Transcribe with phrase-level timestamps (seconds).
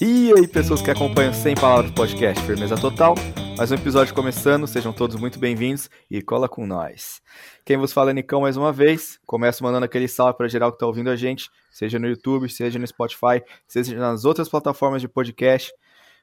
[0.00, 3.14] E aí, pessoas que acompanham Sem Palavras Podcast, firmeza total.
[3.56, 7.20] Mais um episódio começando, sejam todos muito bem-vindos e cola com nós.
[7.64, 9.18] Quem vos fala é Nicão mais uma vez.
[9.26, 12.78] Começo mandando aquele salve para geral que tá ouvindo a gente, seja no YouTube, seja
[12.78, 15.72] no Spotify, seja nas outras plataformas de podcast.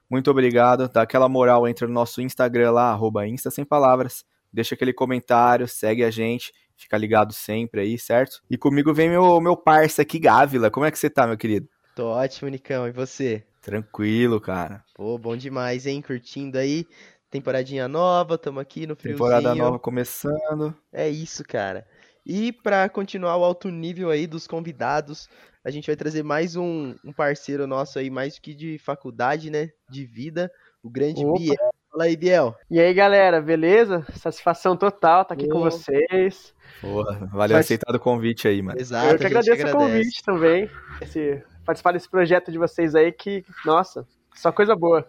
[0.09, 4.23] Muito obrigado, dá aquela moral, entra no nosso Instagram lá, arroba Insta Sem Palavras,
[4.53, 8.41] deixa aquele comentário, segue a gente, fica ligado sempre aí, certo?
[8.49, 10.69] E comigo vem meu, meu parça aqui, Gávila.
[10.69, 11.67] Como é que você tá, meu querido?
[11.95, 12.87] Tô ótimo, Nicão.
[12.87, 13.43] E você?
[13.61, 14.83] Tranquilo, cara.
[14.93, 16.01] Pô, bom demais, hein?
[16.01, 16.85] Curtindo aí.
[17.31, 19.17] Temporadinha nova, tamo aqui no friozinho.
[19.17, 20.75] Temporada nova começando.
[20.93, 21.85] É isso, cara.
[22.25, 25.27] E pra continuar o alto nível aí dos convidados,
[25.63, 29.69] a gente vai trazer mais um, um parceiro nosso aí, mais que de faculdade, né?
[29.89, 30.51] De vida,
[30.81, 31.39] o grande Opa.
[31.39, 31.74] Biel.
[31.95, 32.53] Fala aí, Biel.
[32.69, 34.05] E aí, galera, beleza?
[34.17, 35.53] Satisfação total estar aqui Pô.
[35.53, 36.53] com vocês.
[36.81, 38.77] Porra, valeu Faz- aceitar o convite aí, mano.
[38.77, 40.69] Exato, eu que agradeço o convite também.
[41.01, 45.07] Esse, participar desse projeto de vocês aí, que, nossa, só coisa boa.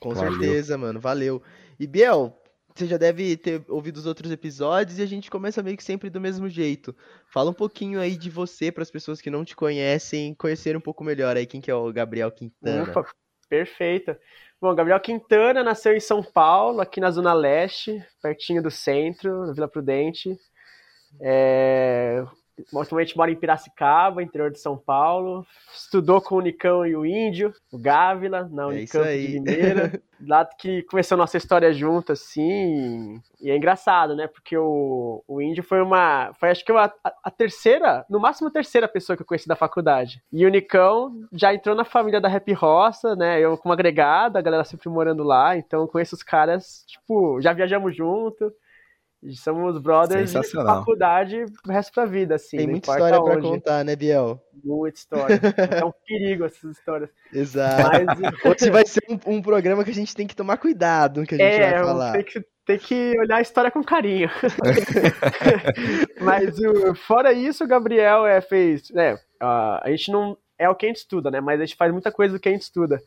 [0.00, 0.32] Com Valeu.
[0.32, 0.98] certeza, mano.
[0.98, 1.42] Valeu.
[1.78, 2.34] E Biel,
[2.74, 6.08] você já deve ter ouvido os outros episódios e a gente começa meio que sempre
[6.08, 6.96] do mesmo jeito.
[7.28, 10.80] Fala um pouquinho aí de você para as pessoas que não te conhecem, conhecer um
[10.80, 12.84] pouco melhor aí quem que é o Gabriel Quintana.
[12.84, 13.04] Opa,
[13.46, 14.16] perfeito.
[14.64, 19.52] Bom, Gabriel Quintana nasceu em São Paulo, aqui na Zona Leste, pertinho do centro, na
[19.52, 20.34] Vila Prudente.
[21.20, 22.24] É,
[22.80, 25.44] atualmente mora em Piracicaba, interior de São Paulo.
[25.74, 29.26] Estudou com o Nicão e o Índio, o Gávila, na É Unicamp aí.
[29.26, 30.02] de Limeira.
[30.26, 33.20] Lá que começou a nossa história junto, assim.
[33.40, 34.26] E é engraçado, né?
[34.26, 36.32] Porque o, o Índio foi uma.
[36.40, 39.46] Foi acho que a, a- a terceira, no máximo a terceira pessoa que eu conheci
[39.48, 40.22] da faculdade.
[40.32, 43.38] E o Nicão já entrou na família da Rap Roça, né?
[43.40, 45.56] Eu como agregada, a galera sempre morando lá.
[45.58, 48.50] Então eu conheço os caras, tipo, já viajamos junto.
[49.32, 52.58] Somos brothers de faculdade pro resto da vida, assim.
[52.58, 53.48] Tem muita história pra onde.
[53.48, 54.38] contar, né, Biel?
[54.62, 55.40] Muita história.
[55.80, 57.08] é um perigo essas histórias.
[57.32, 58.04] Exato.
[58.06, 61.26] Mas Hoje vai ser um, um programa que a gente tem que tomar cuidado no
[61.26, 62.12] que a gente é, vai falar.
[62.12, 64.28] tem que, tem que olhar a história com carinho.
[66.20, 68.90] Mas o- fora isso, o Gabriel é, fez.
[68.90, 71.40] né, a a gente não é o que a gente estuda, né?
[71.40, 73.00] Mas a gente faz muita coisa do que a gente estuda.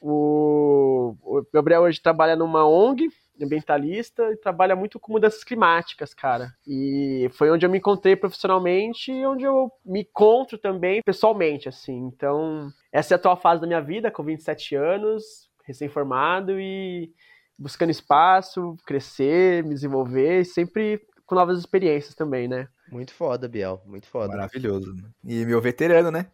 [0.00, 3.08] O, o Gabriel hoje trabalha numa ONG
[3.40, 6.52] ambientalista e trabalha muito com mudanças climáticas, cara.
[6.66, 11.96] E foi onde eu me encontrei profissionalmente e onde eu me encontro também pessoalmente, assim.
[11.96, 17.12] Então, essa é a atual fase da minha vida, com 27 anos, recém-formado e
[17.58, 22.68] buscando espaço, crescer, me desenvolver e sempre com novas experiências também, né?
[22.90, 23.82] Muito foda, Biel.
[23.86, 24.28] Muito foda.
[24.28, 24.94] Maravilhoso.
[25.24, 26.26] E meu veterano, né?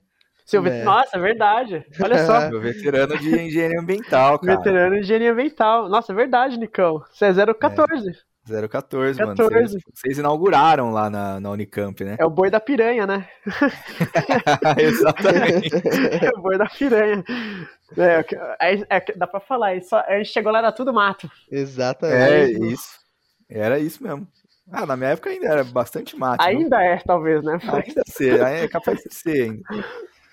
[0.51, 0.71] Seu É.
[0.71, 1.87] vet- Nossa, é verdade.
[2.03, 2.41] Olha só.
[2.51, 4.57] Meu veterano de engenharia ambiental, cara.
[4.59, 5.89] Veterano de engenharia ambiental.
[5.89, 7.03] Nossa, é verdade, Nicão.
[7.13, 8.13] Você é 014.
[8.69, 9.37] 014, mano.
[9.37, 9.69] 14.
[9.75, 12.17] Vocês, vocês inauguraram lá na, na Unicamp, né?
[12.19, 13.29] É o boi da piranha, né?
[14.77, 15.71] Exatamente.
[16.25, 17.25] É o boi da piranha.
[17.97, 18.25] É,
[18.61, 19.77] é, é, dá pra falar.
[19.77, 21.31] é só- A gente chegou lá, era tudo mato.
[21.51, 22.73] É Exatamente.
[22.73, 22.99] isso.
[23.49, 24.27] Era isso mesmo.
[24.73, 26.45] Ah, na minha época ainda era bastante mate.
[26.49, 26.59] viu?
[26.61, 27.59] Ainda é, talvez, né?
[27.63, 29.63] Ainda ser, é capaz de ser ainda.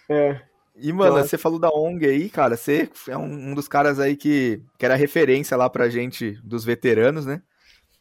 [0.10, 0.42] É.
[0.76, 2.56] E, mano, Então, você falou da ONG aí, cara.
[2.56, 6.64] Você é um, um dos caras aí que, que era referência lá pra gente dos
[6.64, 7.42] veteranos, né?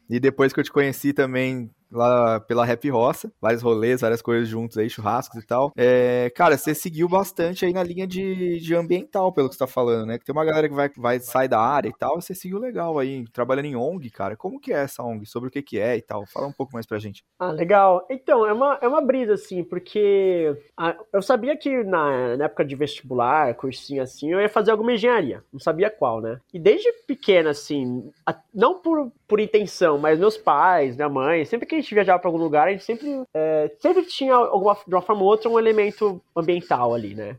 [0.08, 4.48] E depois que eu te conheci também lá pela Rap Roça, vários rolês, várias coisas
[4.48, 5.72] juntos aí, churrascos e tal.
[5.76, 9.66] É, cara, você seguiu bastante aí na linha de, de ambiental, pelo que você tá
[9.66, 10.18] falando, né?
[10.18, 12.98] Que tem uma galera que vai, vai sair da área e tal, você seguiu legal
[12.98, 14.36] aí, trabalhando em ONG, cara.
[14.36, 15.26] Como que é essa ONG?
[15.26, 16.24] Sobre o que que é e tal?
[16.26, 17.24] Fala um pouco mais pra gente.
[17.38, 18.06] Ah, legal.
[18.10, 22.64] Então, é uma, é uma brisa, assim, porque ah, eu sabia que na, na época
[22.64, 25.42] de vestibular, cursinho assim, eu ia fazer alguma engenharia.
[25.52, 26.38] Não sabia qual, né?
[26.52, 31.66] E desde pequena, assim, a- não por, por intenção, mas meus pais, minha mãe, sempre
[31.66, 34.94] que a gente viajava pra algum lugar, a gente sempre, é, sempre tinha, alguma, de
[34.94, 37.36] uma forma ou outra, um elemento ambiental ali, né?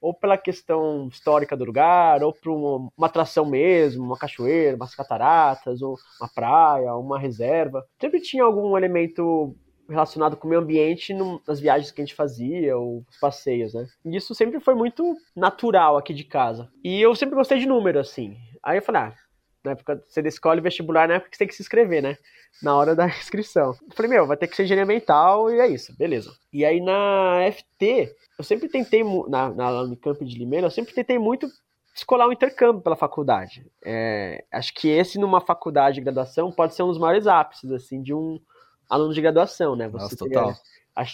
[0.00, 4.94] Ou pela questão histórica do lugar, ou por uma, uma atração mesmo, uma cachoeira, umas
[4.94, 7.86] cataratas, ou uma praia, uma reserva.
[8.00, 9.54] Sempre tinha algum elemento
[9.90, 11.12] relacionado com o meio ambiente
[11.46, 13.86] nas viagens que a gente fazia, ou os passeios, né?
[14.04, 16.70] E isso sempre foi muito natural aqui de casa.
[16.82, 18.36] E eu sempre gostei de número, assim.
[18.62, 19.14] Aí eu falei, ah,
[19.64, 22.16] na época você escolhe vestibular na época que você tem que se inscrever, né?
[22.62, 23.74] Na hora da inscrição.
[23.88, 26.32] Eu falei, meu, vai ter que ser engenharia ambiental e é isso, beleza.
[26.52, 31.18] E aí na FT, eu sempre tentei, na, na Unicamp de Limeira, eu sempre tentei
[31.18, 31.48] muito
[31.94, 33.66] descolar um intercâmbio pela faculdade.
[33.84, 38.02] É, acho que esse, numa faculdade de graduação, pode ser um dos maiores ápices, assim,
[38.02, 38.40] de um
[38.88, 39.88] aluno de graduação, né?
[39.88, 40.54] Nossa, ter- total.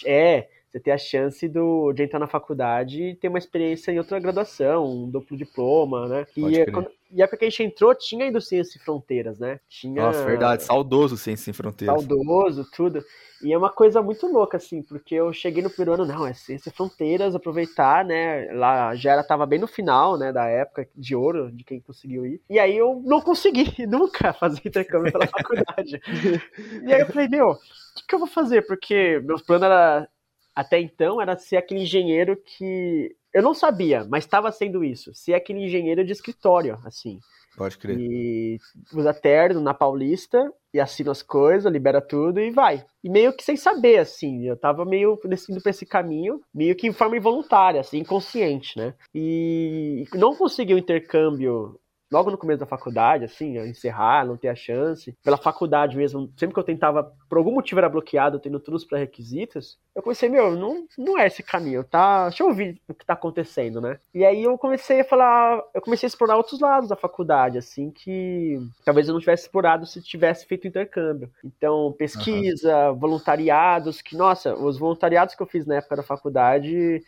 [0.04, 3.98] É, você ter a chance do, de entrar na faculdade e ter uma experiência em
[3.98, 6.26] outra graduação, um duplo diploma, né?
[6.38, 8.82] Pode E, quando, e a época que a gente entrou, tinha ainda o Ciência e
[8.82, 9.60] Fronteiras, né?
[9.68, 10.64] Tinha Nossa, verdade.
[10.64, 12.02] Saudoso Ciência Sem Fronteiras.
[12.02, 13.02] saudoso, tudo.
[13.42, 16.32] E é uma coisa muito louca, assim, porque eu cheguei no primeiro ano, não, é
[16.32, 18.50] Ciência Fronteiras, aproveitar, né?
[18.52, 22.24] Lá já era, tava bem no final, né, da época de ouro, de quem conseguiu
[22.26, 22.40] ir.
[22.48, 26.00] E aí eu não consegui nunca fazer intercâmbio pela faculdade.
[26.86, 27.56] E aí eu falei, meu, o
[27.94, 28.62] que, que eu vou fazer?
[28.66, 30.08] Porque meu plano era,
[30.56, 33.14] até então, era ser aquele engenheiro que.
[33.32, 35.14] Eu não sabia, mas estava sendo isso.
[35.14, 37.20] Ser aquele engenheiro de escritório, assim.
[37.54, 37.98] Pode crer.
[37.98, 38.58] E
[38.94, 42.84] usa terno na Paulista e assina as coisas, libera tudo e vai.
[43.04, 45.18] E meio que sem saber, assim, eu tava meio
[45.48, 48.94] indo pra esse caminho, meio que em forma involuntária, assim, inconsciente, né?
[49.14, 51.78] E não consegui o intercâmbio
[52.10, 55.16] logo no começo da faculdade, assim, encerrar, não ter a chance.
[55.22, 58.88] Pela faculdade mesmo, sempre que eu tentava, por algum motivo era bloqueado, tendo todos os
[58.88, 62.28] pré-requisitos, eu comecei, meu, não, não é esse caminho, tá?
[62.28, 63.98] Deixa eu ouvir o que tá acontecendo, né?
[64.14, 67.90] E aí eu comecei a falar, eu comecei a explorar outros lados da faculdade, assim,
[67.90, 71.30] que talvez eu não tivesse explorado se tivesse feito intercâmbio.
[71.44, 77.02] Então, pesquisa, voluntariados, que, nossa, os voluntariados que eu fiz na época da faculdade,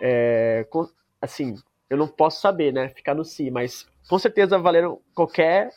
[0.00, 0.88] é, com-
[1.20, 1.56] assim,
[1.88, 2.88] eu não posso saber, né?
[2.88, 5.70] Ficar no si, mas com certeza valeram qualquer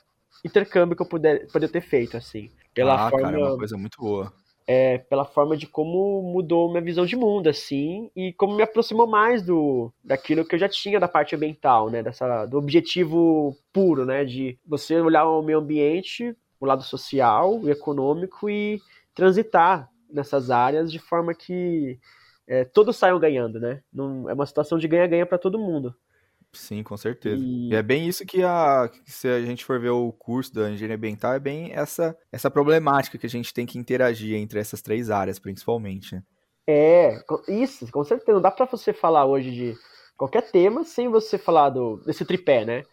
[0.43, 2.49] intercâmbio que eu puder, poder ter feito, assim.
[2.73, 4.31] Pela ah, forma, cara, é uma coisa muito boa.
[4.67, 9.07] é, pela forma de como mudou minha visão de mundo, assim, e como me aproximou
[9.07, 12.03] mais do daquilo que eu já tinha da parte ambiental, né?
[12.03, 14.25] Dessa, do objetivo puro, né?
[14.25, 18.81] De você olhar o meio ambiente, o lado social, o econômico e
[19.15, 21.99] transitar nessas áreas de forma que
[22.47, 23.81] é, todos saiam ganhando, né?
[23.91, 25.93] Não, é uma situação de ganha-ganha para todo mundo.
[26.53, 27.43] Sim, com certeza.
[27.43, 30.69] E- E é bem isso que a, se a gente for ver o curso da
[30.71, 34.81] engenharia ambiental, é bem essa, essa problemática que a gente tem que interagir entre essas
[34.81, 36.15] três áreas, principalmente.
[36.15, 36.23] né?
[36.67, 38.33] É, isso, com certeza.
[38.33, 39.75] Não dá pra você falar hoje de
[40.17, 42.83] qualquer tema sem você falar do, desse tripé, né?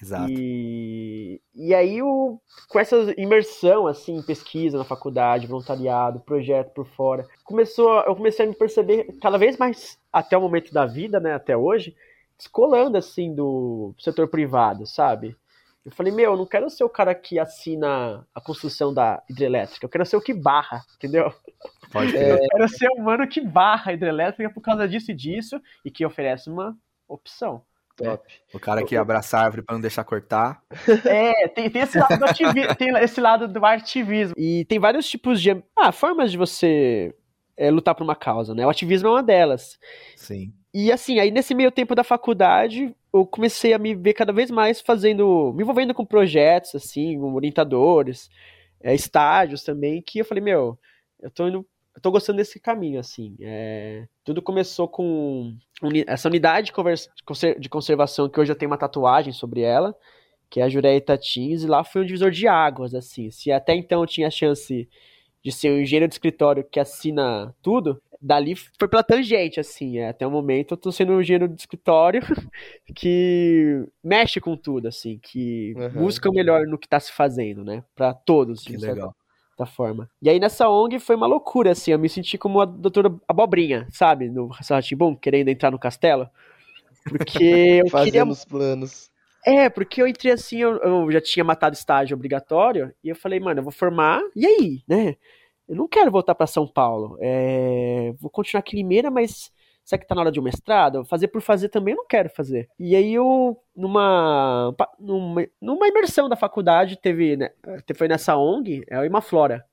[0.00, 0.30] Exato.
[0.30, 6.86] E, e aí, o, com essa imersão, assim, em pesquisa na faculdade, voluntariado, projeto por
[6.86, 11.20] fora, começou, eu comecei a me perceber cada vez mais, até o momento da vida,
[11.20, 11.94] né, até hoje,
[12.38, 15.36] descolando, assim, do setor privado, sabe?
[15.84, 19.84] Eu falei, meu, eu não quero ser o cara que assina a construção da hidrelétrica,
[19.84, 21.32] eu quero ser o que barra, entendeu?
[21.92, 22.38] Pode crer.
[22.42, 25.90] Eu quero ser o mano que barra a hidrelétrica por causa disso e disso, e
[25.90, 26.76] que oferece uma
[27.08, 27.62] opção.
[28.04, 28.32] Top.
[28.52, 30.62] O cara que abraça a árvore pra não deixar cortar.
[31.06, 34.34] É, tem, tem esse lado do ativismo, tem esse lado do ativismo.
[34.36, 35.62] E tem vários tipos de.
[35.76, 37.14] Ah, formas de você
[37.56, 38.66] é, lutar por uma causa, né?
[38.66, 39.78] O ativismo é uma delas.
[40.16, 40.52] Sim.
[40.72, 44.50] E assim, aí nesse meio tempo da faculdade, eu comecei a me ver cada vez
[44.50, 45.52] mais fazendo.
[45.54, 48.30] me envolvendo com projetos, assim, com orientadores,
[48.80, 50.78] é, estágios também, que eu falei, meu,
[51.20, 51.66] eu tô indo.
[51.94, 53.36] Eu tô gostando desse caminho, assim.
[53.40, 58.56] é, tudo começou com uni- essa unidade de, convers- conser- de conservação que hoje eu
[58.56, 59.94] tenho uma tatuagem sobre ela,
[60.48, 63.30] que é a Jureia Itatins, e lá foi um divisor de águas, assim.
[63.30, 64.88] Se até então eu tinha a chance
[65.42, 69.98] de ser um engenheiro de escritório que assina tudo, dali foi pela tangente, assim.
[69.98, 72.20] é, até o momento eu tô sendo um engenheiro de escritório
[72.94, 76.00] que mexe com tudo, assim, que Uhum.
[76.02, 77.82] busca o melhor no que tá se fazendo, né?
[77.94, 79.14] Pra todos, Que legal.
[79.66, 80.10] Forma.
[80.22, 83.86] E aí nessa ONG foi uma loucura, assim, eu me senti como a doutora Abobrinha,
[83.90, 84.28] sabe?
[84.28, 86.28] No Ratimbum, querendo entrar no castelo.
[87.08, 87.44] Porque
[87.84, 89.10] eu queria Fazendo os planos.
[89.44, 93.40] é, porque eu entrei assim, eu, eu já tinha matado estágio obrigatório, e eu falei,
[93.40, 95.16] mano, eu vou formar, e aí, né?
[95.68, 97.16] Eu não quero voltar pra São Paulo.
[97.20, 99.52] é, vou continuar aqui em Limeira, mas
[99.90, 101.04] será que tá na hora de um mestrado?
[101.04, 102.68] Fazer por fazer também eu não quero fazer.
[102.78, 107.50] E aí eu, numa, numa, numa imersão da faculdade, teve, né,
[107.96, 109.64] foi nessa ONG, é o Imaflora,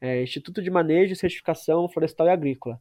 [0.00, 2.80] é, Instituto de Manejo e Certificação Florestal e Agrícola.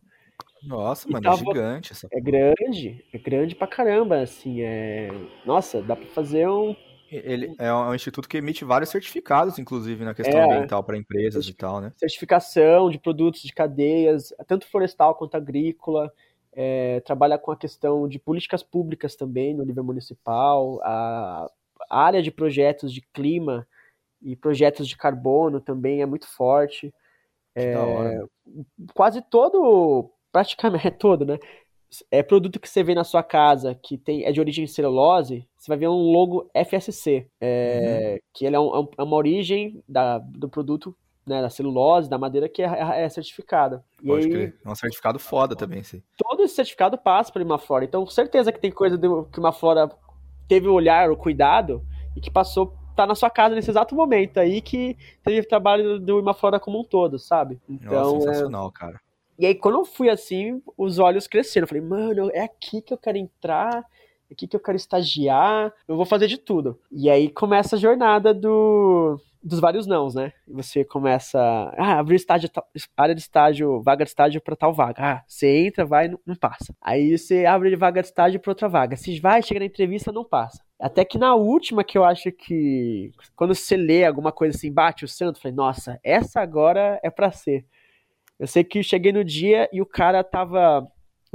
[0.64, 5.10] Nossa, E mano, tava- é gigante essa É grande, é grande pra caramba, assim, é...
[5.46, 6.76] Nossa, dá pra fazer um
[7.12, 10.44] Ele é um instituto que emite vários certificados, inclusive, na questão É.
[10.46, 11.92] ambiental para empresas e tal, né?
[11.98, 16.12] certificação de produtos de cadeias, tanto florestal quanto agrícola,
[16.56, 21.52] é, trabalha com a questão de políticas públicas também no nível municipal, a,
[21.90, 23.68] a área de projetos de clima
[24.22, 26.94] e projetos de carbono também é muito forte.
[27.86, 28.30] Hora.
[28.94, 31.38] Quase todo, praticamente é todo, né?
[32.12, 35.68] É produto que você vê na sua casa que tem, é de origem celulose, você
[35.68, 40.50] vai ver um logo FSC, é, que ele é, um- é uma origem da, do
[40.50, 43.84] produto né, da celulose, da madeira que é, é certificada.
[44.02, 44.56] E Pode aí, crer.
[44.64, 46.02] É um certificado foda também, sim.
[46.18, 47.84] todo esse certificado passa por uma flora.
[47.86, 49.90] Então, certeza que tem coisa do- que uma flora
[50.48, 51.82] teve o olhar, o cuidado,
[52.16, 56.20] e que passou, tá na sua casa nesse exato momento aí, que teve trabalho do
[56.20, 57.60] Imaflora como um todo, sabe?
[57.68, 59.02] Nossa, Então, é, sensacional, cara.
[59.38, 61.66] E aí, quando eu fui assim, os olhos cresceram.
[61.66, 63.84] Eu falei, mano, é aqui que eu quero entrar,
[64.30, 66.80] é aqui que eu quero estagiar, eu vou fazer de tudo.
[66.90, 70.34] E aí começa a jornada do, dos vários nãos, né?
[70.48, 71.40] Você começa,
[71.78, 72.50] ah, abrir estágio,
[72.98, 74.96] área de estágio, vaga de estágio para tal vaga.
[75.00, 76.76] Ah, você entra, vai, não, não passa.
[76.82, 78.98] Aí você abre vaga de estágio para outra vaga.
[78.98, 80.64] Se vai, chega na entrevista, não passa.
[80.80, 85.06] Até que na última que eu acho que quando você lê alguma coisa assim, bate
[85.06, 87.66] o santo, falei, nossa, essa agora é para ser.
[88.40, 90.88] Eu sei que cheguei no dia e o cara tava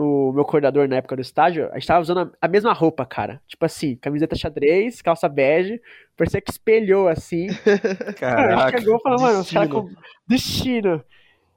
[0.03, 3.41] o meu coordenador na época do estágio, a gente tava usando a, mesma roupa, cara.
[3.47, 5.81] Tipo assim, camiseta xadrez, calça bege,
[6.17, 7.49] parecia que espelhou assim.
[8.19, 8.55] Caraca.
[8.55, 9.91] A gente chegou e falou, mano, os caras com
[10.27, 11.03] destino.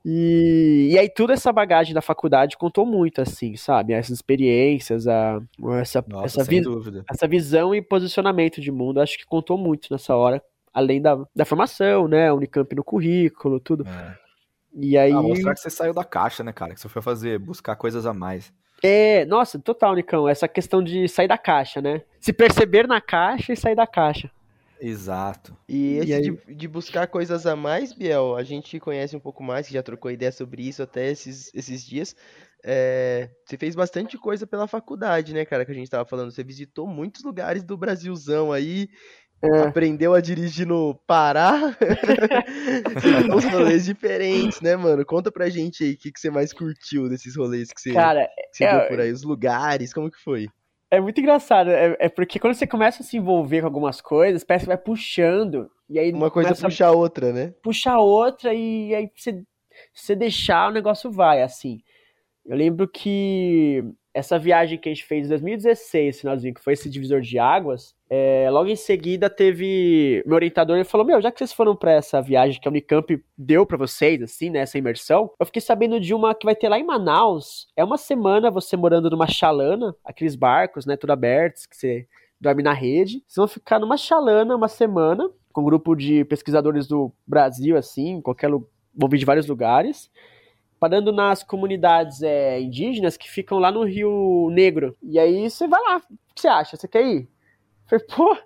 [0.05, 3.93] E, e aí toda essa bagagem da faculdade contou muito, assim, sabe?
[3.93, 5.41] Essas experiências, a,
[5.79, 7.05] essa, Nossa, essa, vi dúvida.
[7.09, 10.43] essa visão e posicionamento de mundo, acho que contou muito nessa hora.
[10.73, 12.33] Além da, da formação, né?
[12.33, 13.87] Unicamp no currículo, tudo.
[13.87, 14.22] É.
[14.75, 15.11] E aí.
[15.11, 16.73] Ah, mostrar que você saiu da caixa, né, cara?
[16.73, 18.51] Que você foi fazer, buscar coisas a mais.
[18.81, 20.27] É, nossa, total, Nicão.
[20.27, 22.01] Essa questão de sair da caixa, né?
[22.19, 24.29] Se perceber na caixa e sair da caixa.
[24.81, 25.55] Exato.
[25.69, 26.21] E esse aí?
[26.21, 29.81] de, de buscar coisas a mais, Biel, a gente conhece um pouco mais, que já
[29.81, 32.13] trocou ideia sobre isso até esses, esses dias.
[32.65, 35.63] É, você fez bastante coisa pela faculdade, né, cara?
[35.63, 36.31] Que a gente tava falando.
[36.31, 38.89] Você visitou muitos lugares do Brasilzão aí.
[39.43, 39.59] É.
[39.67, 41.75] Aprendeu a dirigir no Pará.
[43.35, 45.05] Uns rolês diferentes, né, mano?
[45.05, 48.25] Conta pra gente aí o que, que você mais curtiu desses rolês que você, Cara,
[48.51, 50.47] que você é- viu por aí, os lugares, como que foi?
[50.89, 54.43] É muito engraçado, é, é porque quando você começa a se envolver com algumas coisas,
[54.43, 57.45] parece que vai puxando, e aí Uma coisa puxa a outra, né?
[57.45, 59.33] a puxar outra, e aí você,
[59.91, 61.79] se você deixar, o negócio vai, assim.
[62.45, 63.83] Eu lembro que
[64.13, 67.95] essa viagem que a gente fez em 2016, finalzinho, que foi esse divisor de águas,
[68.15, 70.21] é, logo em seguida teve.
[70.23, 73.25] Meu orientador ele falou: Meu, já que vocês foram pra essa viagem que a Unicamp
[73.35, 76.69] deu pra vocês, assim, né, essa imersão, eu fiquei sabendo de uma que vai ter
[76.69, 77.67] lá em Manaus.
[77.75, 82.07] É uma semana você morando numa chalana, aqueles barcos, né, tudo abertos, que você
[82.39, 83.23] dorme na rede.
[83.27, 88.21] Vocês vão ficar numa chalana uma semana, com um grupo de pesquisadores do Brasil, assim,
[88.21, 90.11] qualquer vão vir de vários lugares
[90.79, 94.95] parando nas comunidades é, indígenas que ficam lá no Rio Negro.
[95.01, 95.97] E aí você vai lá.
[95.97, 96.75] O que você acha?
[96.75, 97.32] Você quer ir?
[97.93, 98.37] Eu falei, pô,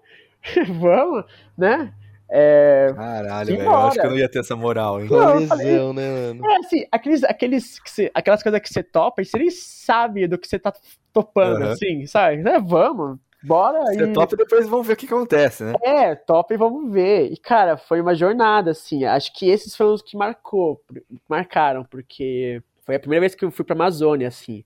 [0.79, 1.25] vamos,
[1.57, 1.93] né?
[2.29, 3.63] É, Caralho, velho.
[3.63, 5.07] Eu acho que eu não ia ter essa moral, hein?
[5.09, 6.45] Não, falei- né, mano?
[6.45, 10.27] é assim, aqueles, aqueles que você- aquelas coisas que você topa e você nem sabe
[10.27, 10.73] do que você tá
[11.13, 11.71] topando, Aham.
[11.71, 12.47] assim, sabe?
[12.47, 13.79] É, vamos, bora.
[13.85, 14.13] Você e...
[14.13, 15.73] topa e depois vamos ver o que acontece, né?
[15.81, 17.31] É, top e vamos ver.
[17.31, 19.05] E, cara, foi uma jornada, assim.
[19.05, 20.81] Acho que esses foram os que marcou,
[21.29, 24.65] marcaram, porque foi a primeira vez que eu fui pra Amazônia, assim.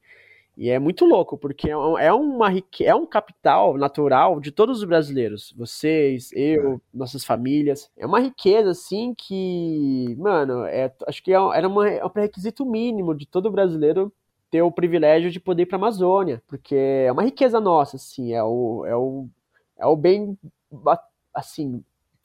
[0.58, 2.50] E é muito louco, porque é um- é uma
[2.82, 5.54] é um capital natural de todos os brasileiros.
[5.58, 7.90] Vocês, eu, nossas famílias.
[7.98, 12.10] É uma riqueza, assim, que, mano, é, acho que é um- era uma- é um
[12.10, 14.12] pré-requisito mínimo de todo brasileiro
[14.52, 16.44] ter o privilégio de poder ir pra Amazônia.
[16.48, 18.34] Porque é uma riqueza nossa, assim.
[18.34, 19.28] É o, é o,
[19.80, 20.38] é o bem,
[21.34, 21.82] assim,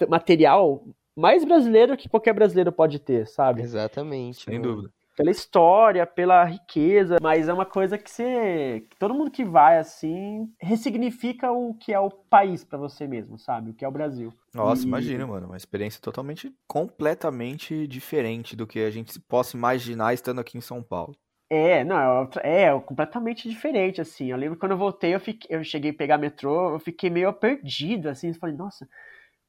[0.09, 3.63] material mais brasileiro que qualquer brasileiro pode ter, sabe?
[3.63, 4.45] Exatamente.
[4.45, 4.75] Sem mano.
[4.75, 4.93] dúvida.
[5.17, 8.87] Pela história, pela riqueza, mas é uma coisa que você.
[8.91, 13.39] que todo mundo que vai assim ressignifica o que é o país pra você mesmo,
[13.39, 13.71] sabe?
[13.71, 14.33] O que é o Brasil.
[14.53, 15.47] Nossa, E- imagina, mano.
[15.47, 20.83] Uma experiência totalmente, completamente diferente do que a gente possa imaginar estando aqui em São
[20.83, 21.17] Paulo.
[21.49, 24.27] É, não, é, outra- é completamente diferente, assim.
[24.31, 27.33] Eu lembro quando eu voltei, eu, fiquei, eu cheguei a pegar metrô, eu fiquei meio
[27.33, 28.33] perdido, assim.
[28.35, 28.89] Falei, nossa,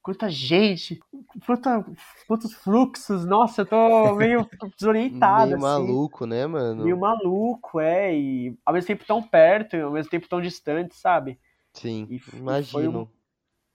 [0.08, 0.98] quanta gente,
[1.46, 1.84] quanta,
[2.26, 5.60] quantos fluxos, nossa, eu tô meio desorientado, Meio assim.
[5.60, 6.82] maluco, né, mano?
[6.84, 10.94] Meio maluco, é, e ao mesmo tempo tão perto, e ao mesmo tempo tão distante,
[10.96, 11.38] sabe?
[11.74, 13.00] Sim, E f- e foi imagino.
[13.02, 13.06] um-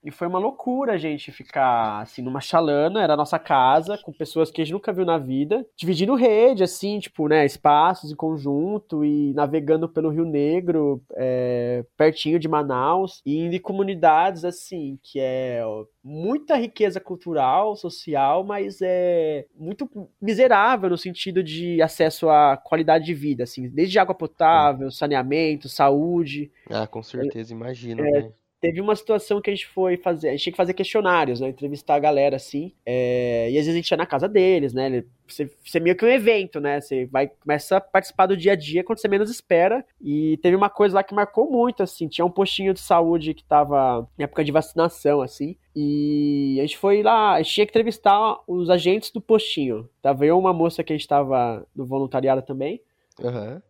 [0.04, 4.12] E foi uma loucura a gente ficar, assim, numa chalana, era a nossa casa, com
[4.12, 8.14] pessoas que a gente nunca viu na vida, dividindo rede, assim, tipo, né, espaços em
[8.14, 14.98] conjunto e navegando pelo Rio Negro, é, pertinho de Manaus, e indo em comunidades, assim,
[15.02, 15.62] que é
[16.02, 19.88] muita riqueza cultural, social, mas é muito
[20.20, 26.50] miserável no sentido de acesso à qualidade de vida, assim, desde água potável, saneamento, saúde,
[26.70, 28.32] Ah, com certeza, imagino, É, né?
[28.64, 31.48] Teve uma situação que a gente foi fazer, a gente tinha que fazer questionários, né?
[31.48, 32.72] Entrevistar a galera assim.
[32.86, 35.04] é, e às vezes a gente ia na casa deles, né?
[35.28, 36.80] Você, você é meio que um evento, né?
[36.80, 39.84] Você vai, começa a participar do dia a dia quando você menos espera.
[40.00, 42.08] E teve uma coisa lá que marcou muito, assim.
[42.08, 45.56] Tinha um postinho de saúde que tava em época de vacinação, assim.
[45.76, 49.86] E a gente foi lá, a gente tinha que entrevistar os agentes do postinho.
[50.00, 52.80] Tava eu, uma moça que a gente tava no voluntariado também
[53.22, 53.62] Aham.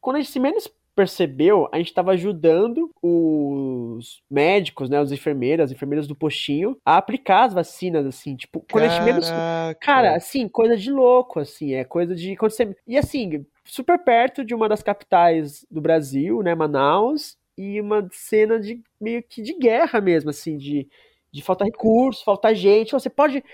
[0.00, 5.66] quando a gente se menos percebeu, a gente estava ajudando os médicos, né, os enfermeiras,
[5.66, 9.30] as enfermeiras do postinho, a aplicar as vacinas, assim, tipo, quando a gente menos...
[9.80, 12.34] Cara, assim, coisa de louco, assim, é coisa de...
[12.34, 12.74] Quando você...
[12.86, 18.58] E assim, super perto de uma das capitais do Brasil, né, Manaus, e uma cena
[18.58, 20.88] de meio que de guerra mesmo, assim, de,
[21.30, 22.92] de faltar recurso, faltar gente.
[22.92, 23.44] Você pode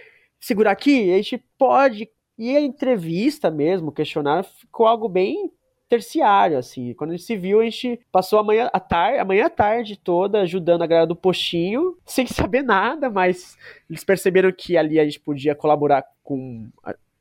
[0.40, 1.12] segurar aqui?
[1.12, 2.08] A gente pode.
[2.38, 5.50] E a entrevista mesmo, o questionário, ficou algo bem
[5.92, 6.94] terciário, assim.
[6.94, 9.50] Quando a gente se viu, a gente passou a manhã, a tarde, a manhã a
[9.50, 13.58] tarde toda ajudando a galera do postinho, sem saber nada, mas
[13.90, 16.70] eles perceberam que ali a gente podia colaborar com,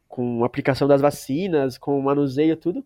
[0.08, 2.86] com a aplicação das vacinas, com o manuseio, tudo.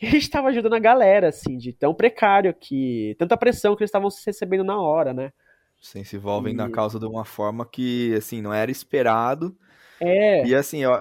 [0.00, 3.14] E a gente estava ajudando a galera, assim, de tão precário que.
[3.18, 5.30] tanta pressão que eles estavam recebendo na hora, né?
[5.78, 6.56] Sim, se envolvem e...
[6.56, 9.54] na causa de uma forma que, assim, não era esperado.
[10.00, 10.46] É.
[10.46, 11.00] E assim, ó,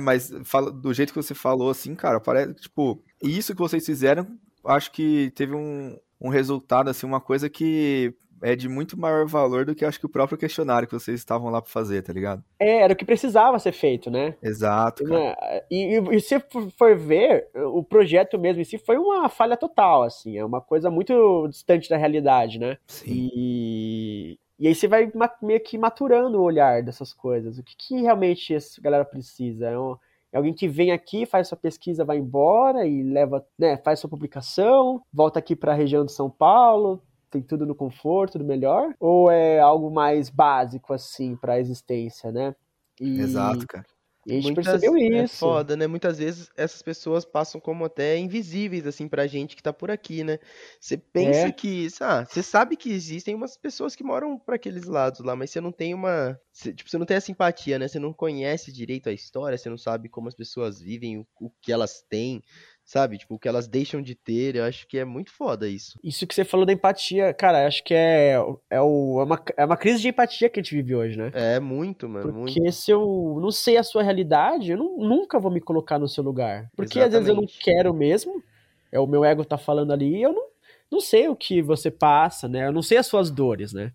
[0.00, 4.26] mas fala, do jeito que você falou, assim, cara, parece, tipo, isso que vocês fizeram,
[4.64, 9.64] acho que teve um, um resultado, assim, uma coisa que é de muito maior valor
[9.64, 12.42] do que acho que o próprio questionário que vocês estavam lá para fazer, tá ligado?
[12.58, 14.36] É, era o que precisava ser feito, né?
[14.42, 15.04] Exato.
[15.04, 15.64] Cara.
[15.70, 16.38] E, e, e se
[16.76, 20.90] for ver, o projeto mesmo em si foi uma falha total, assim, é uma coisa
[20.90, 22.78] muito distante da realidade, né?
[22.86, 23.30] Sim.
[23.34, 25.10] E, e aí você vai
[25.40, 27.58] meio que maturando o olhar dessas coisas.
[27.58, 29.68] O que, que realmente essa galera precisa?
[29.68, 29.96] É, um,
[30.32, 34.10] é, alguém que vem aqui, faz sua pesquisa, vai embora e leva, né, faz sua
[34.10, 38.94] publicação, volta aqui para a região de São Paulo, tem tudo no conforto, do melhor?
[38.98, 42.54] Ou é algo mais básico assim para a existência, né?
[43.00, 43.20] E...
[43.20, 43.86] Exato, cara.
[44.28, 45.36] E a gente Muitas, percebeu é isso.
[45.36, 45.86] É foda, né?
[45.86, 50.22] Muitas vezes essas pessoas passam como até invisíveis, assim, pra gente que tá por aqui,
[50.22, 50.38] né?
[50.78, 51.52] Você pensa é.
[51.52, 51.88] que.
[51.98, 55.62] Ah, você sabe que existem umas pessoas que moram para aqueles lados lá, mas você
[55.62, 56.38] não tem uma.
[56.52, 57.88] Tipo, você não tem a simpatia, né?
[57.88, 61.50] Você não conhece direito a história, você não sabe como as pessoas vivem, o, o
[61.62, 62.42] que elas têm
[62.88, 63.18] sabe?
[63.18, 66.00] Tipo, o que elas deixam de ter, eu acho que é muito foda isso.
[66.02, 68.32] Isso que você falou da empatia, cara, acho que é,
[68.70, 71.30] é, o, é, uma, é uma crise de empatia que a gente vive hoje, né?
[71.34, 72.32] É, muito, mano.
[72.32, 72.72] Porque muito.
[72.72, 76.24] se eu não sei a sua realidade, eu não, nunca vou me colocar no seu
[76.24, 76.70] lugar.
[76.74, 77.06] Porque Exatamente.
[77.06, 78.42] às vezes eu não quero mesmo,
[78.90, 80.46] é o meu ego tá falando ali, e eu não,
[80.90, 82.68] não sei o que você passa, né?
[82.68, 83.92] Eu não sei as suas dores, né?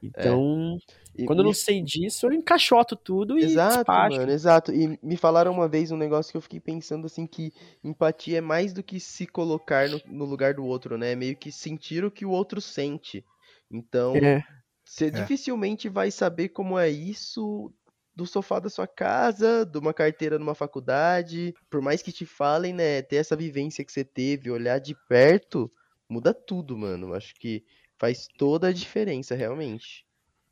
[0.00, 0.06] É.
[0.06, 1.05] Então, é.
[1.18, 4.16] E Quando eu não sei disso, eu encaixoto tudo e Exato, despacho.
[4.16, 4.72] mano, exato.
[4.72, 8.40] E me falaram uma vez um negócio que eu fiquei pensando assim, que empatia é
[8.40, 11.12] mais do que se colocar no, no lugar do outro, né?
[11.12, 13.24] É meio que sentir o que o outro sente.
[13.70, 14.44] Então, é.
[14.84, 15.10] você é.
[15.10, 17.72] dificilmente vai saber como é isso
[18.14, 21.54] do sofá da sua casa, de uma carteira numa faculdade.
[21.68, 23.02] Por mais que te falem, né?
[23.02, 25.70] Ter essa vivência que você teve, olhar de perto,
[26.08, 27.12] muda tudo, mano.
[27.12, 27.62] Acho que
[27.98, 30.05] faz toda a diferença, realmente.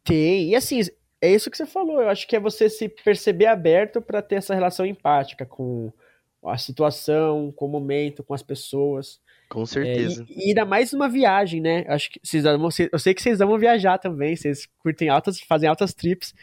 [0.04, 0.50] Tem.
[0.50, 0.80] E assim,
[1.20, 2.02] é isso que você falou.
[2.02, 5.92] Eu acho que é você se perceber aberto para ter essa relação empática com
[6.44, 9.18] a situação, com o momento, com as pessoas.
[9.48, 10.22] Com certeza.
[10.28, 11.84] É, e, e ainda mais uma viagem, né?
[11.88, 15.68] Acho que vocês amam, eu sei que vocês amam viajar também, vocês curtem altas, fazem
[15.68, 16.34] altas trips.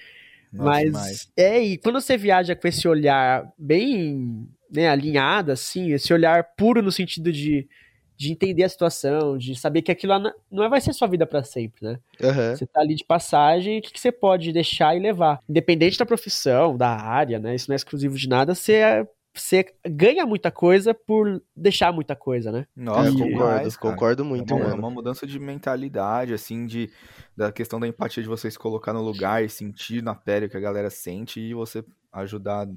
[0.52, 1.32] Nossa, mas demais.
[1.38, 6.82] é, e quando você viaja com esse olhar bem né, alinhado, assim, esse olhar puro
[6.82, 7.68] no sentido de
[8.22, 11.44] de entender a situação, de saber que aquilo lá não vai ser sua vida para
[11.44, 12.00] sempre, né?
[12.22, 12.56] Uhum.
[12.56, 15.40] Você tá ali de passagem, o que, que, você pode deixar e levar?
[15.50, 17.56] Independente da profissão, da área, né?
[17.56, 22.52] Isso não é exclusivo de nada, você, você ganha muita coisa por deixar muita coisa,
[22.52, 22.68] né?
[22.76, 23.18] Nossa, e...
[23.18, 26.92] concordo, concordo muito, é uma, uma, mudança de mentalidade, assim, de
[27.36, 30.50] da questão da empatia de você se colocar no lugar e sentir na pele o
[30.50, 32.68] que a galera sente e você ajudar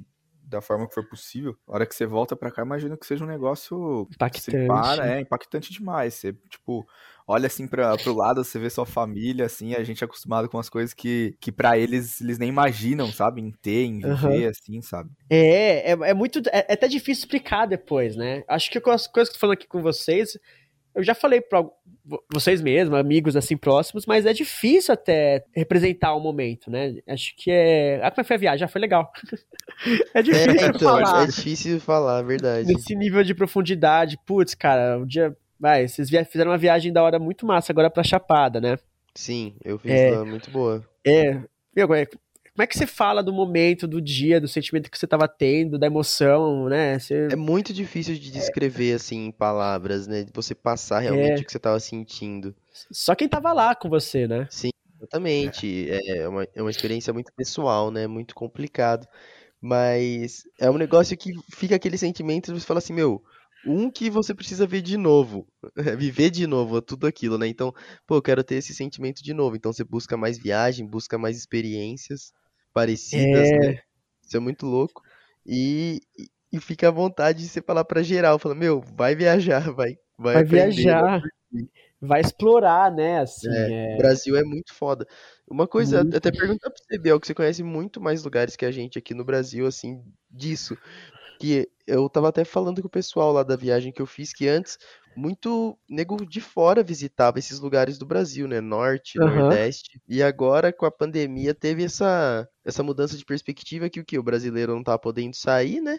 [0.47, 1.57] da forma que for possível.
[1.67, 4.67] A hora que você volta para cá, imagino que seja um negócio impactante.
[4.67, 6.15] para, é impactante demais.
[6.15, 6.87] Você, tipo,
[7.27, 10.59] olha assim para pro lado, você vê sua família, assim, a gente é acostumado com
[10.59, 13.41] as coisas que, que para eles eles nem imaginam, sabe?
[13.41, 14.49] Em ter, em viver, uhum.
[14.49, 15.11] assim, sabe?
[15.31, 16.41] É, é, é muito.
[16.51, 18.45] É, é, até difícil explicar depois, né?
[18.49, 20.39] Acho que com as coisas que eu tô falando aqui com vocês,
[20.95, 21.65] eu já falei para
[22.33, 26.97] vocês mesmos, amigos assim próximos, mas é difícil até representar o momento, né?
[27.07, 28.01] Acho que é.
[28.03, 28.59] Ah, como é foi a viagem?
[28.61, 29.11] Já foi legal.
[30.15, 31.23] é difícil é, então, falar.
[31.23, 32.69] É difícil falar, é verdade.
[32.69, 35.37] Nesse nível de profundidade, putz, cara, um dia.
[35.59, 38.77] Vai, vocês fizeram uma viagem da hora muito massa agora pra Chapada, né?
[39.15, 40.85] Sim, eu fiz é, lá, muito boa.
[41.07, 41.41] É.
[41.75, 41.89] Meu,
[42.55, 45.77] como é que você fala do momento, do dia, do sentimento que você estava tendo,
[45.77, 46.97] da emoção, né?
[47.01, 47.27] Você...
[47.33, 48.95] É muito difícil de descrever, é.
[48.95, 50.23] assim, em palavras, né?
[50.23, 51.43] De você passar realmente é.
[51.43, 52.55] o que você estava sentindo.
[52.93, 54.47] Só quem estava lá com você, né?
[54.53, 55.91] Sim, exatamente.
[55.91, 58.07] É, é uma, é uma experiência muito pessoal, né?
[58.07, 59.05] Muito complicado.
[59.61, 63.21] Mas é um negócio que fica aquele sentimento e você fala assim, meu,
[63.67, 65.45] um que você precisa ver de novo,
[65.99, 67.49] viver de novo, tudo aquilo, né?
[67.49, 67.75] Então,
[68.07, 69.57] pô, eu quero ter esse sentimento de novo.
[69.57, 72.33] Então você busca mais viagem, busca mais experiências
[72.75, 73.59] parecidas, é...
[73.59, 73.79] né?
[74.23, 75.03] Isso é muito louco.
[75.47, 76.01] E,
[76.53, 80.35] e fica à vontade de você falar pra geral, fala, meu, vai viajar, vai, vai,
[80.35, 81.23] vai viajar,
[82.01, 83.21] vai explorar, né?
[83.21, 83.95] Assim, é, é...
[83.95, 85.07] O Brasil é muito foda.
[85.49, 86.17] Uma coisa, muito.
[86.17, 89.15] até perguntar pra você, Biel, que você conhece muito mais lugares que a gente aqui
[89.15, 90.77] no Brasil, assim, disso.
[91.39, 94.49] que eu tava até falando com o pessoal lá da viagem que eu fiz, que
[94.49, 94.79] antes
[95.17, 98.61] muito nego de fora visitava esses lugares do Brasil, né?
[98.61, 99.59] Norte, Aham.
[99.59, 100.01] Nordeste.
[100.09, 104.19] E agora, com a pandemia, teve essa, essa mudança de perspectiva que o que?
[104.19, 105.99] O brasileiro não tá podendo sair, né?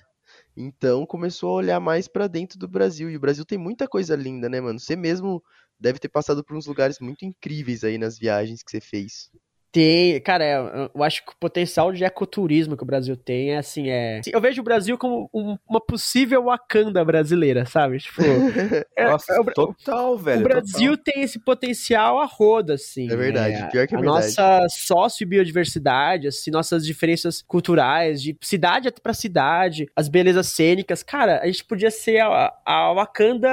[0.55, 3.09] Então começou a olhar mais pra dentro do Brasil.
[3.09, 4.79] E o Brasil tem muita coisa linda, né, mano?
[4.79, 5.43] Você mesmo
[5.79, 9.29] deve ter passado por uns lugares muito incríveis aí nas viagens que você fez.
[9.75, 13.57] Tem, cara, é, eu acho que o potencial de ecoturismo que o Brasil tem é
[13.57, 14.21] assim, é.
[14.31, 17.97] Eu vejo o Brasil como um- uma possível Wakanda brasileira, sabe?
[17.97, 18.21] Tipo,
[18.95, 20.39] é- Nossa, é o total, velho.
[20.39, 23.11] o Brasil tem esse potencial a roda, assim.
[23.11, 23.67] É verdade, né?
[23.69, 24.25] pior que é a verdade.
[24.27, 31.03] nossa sócio-biodiversidade, assim, nossas diferenças culturais, de cidade até pra cidade, as belezas cênicas.
[31.03, 33.49] Cara, a gente podia ser a, a Wakanda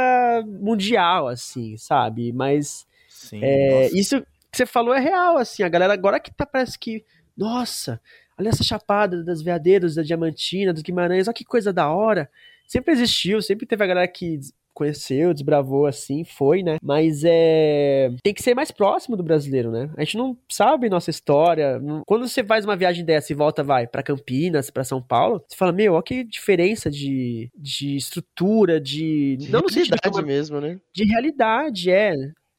[0.46, 2.32] mundial, assim, sabe?
[2.32, 2.92] Mas total.
[3.08, 6.78] Sim, é, isso que você falou é real, assim, a galera agora que tá, parece
[6.78, 7.04] que,
[7.36, 7.98] nossa,
[8.38, 12.30] olha essa chapada das veadeiros, da Diamantina, dos Guimarães, olha que coisa da hora.
[12.66, 14.38] Sempre existiu, sempre teve a galera que
[14.74, 16.76] conheceu, desbravou, assim, foi, né?
[16.82, 18.10] Mas é.
[18.22, 19.90] Tem que ser mais próximo do brasileiro, né?
[19.96, 21.78] A gente não sabe nossa história.
[21.78, 25.42] não- Quando você faz uma viagem dessa e volta, vai, pra Campinas, pra São Paulo,
[25.46, 29.36] você fala, meu, olha que diferença de, de estrutura, de.
[29.36, 30.78] De não no sentido de realidade mesmo, né?
[30.94, 32.12] de realidade, é.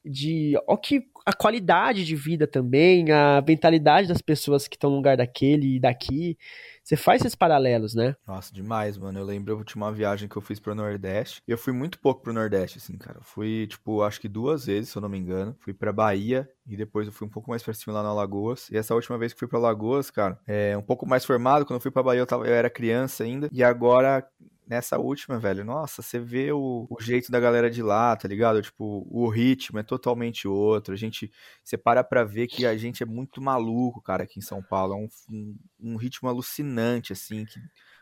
[0.04, 0.52] De.
[0.68, 5.16] Ó, que a qualidade de vida também, a mentalidade das pessoas que estão no lugar
[5.16, 6.36] daquele e daqui.
[6.82, 8.14] Você faz esses paralelos, né?
[8.26, 9.18] Nossa, demais, mano.
[9.18, 11.40] Eu lembro a última viagem que eu fiz pro Nordeste.
[11.48, 13.18] E eu fui muito pouco pro Nordeste, assim, cara.
[13.20, 15.56] Eu fui, tipo, acho que duas vezes, se eu não me engano.
[15.60, 18.68] Fui pra Bahia e depois eu fui um pouco mais pra cima lá na Alagoas.
[18.70, 21.64] E essa última vez que fui pra Alagoas, cara, é um pouco mais formado.
[21.64, 23.48] Quando eu fui pra Bahia, eu, tava, eu era criança ainda.
[23.50, 24.26] E agora,
[24.66, 28.62] nessa última, velho, nossa, você vê o, o jeito da galera de lá, tá ligado?
[28.62, 30.94] Tipo, o ritmo é totalmente outro.
[30.94, 31.30] A gente,
[31.62, 34.94] você para pra ver que a gente é muito maluco, cara, aqui em São Paulo.
[34.94, 37.60] É um, um, um ritmo alucinante, assim, que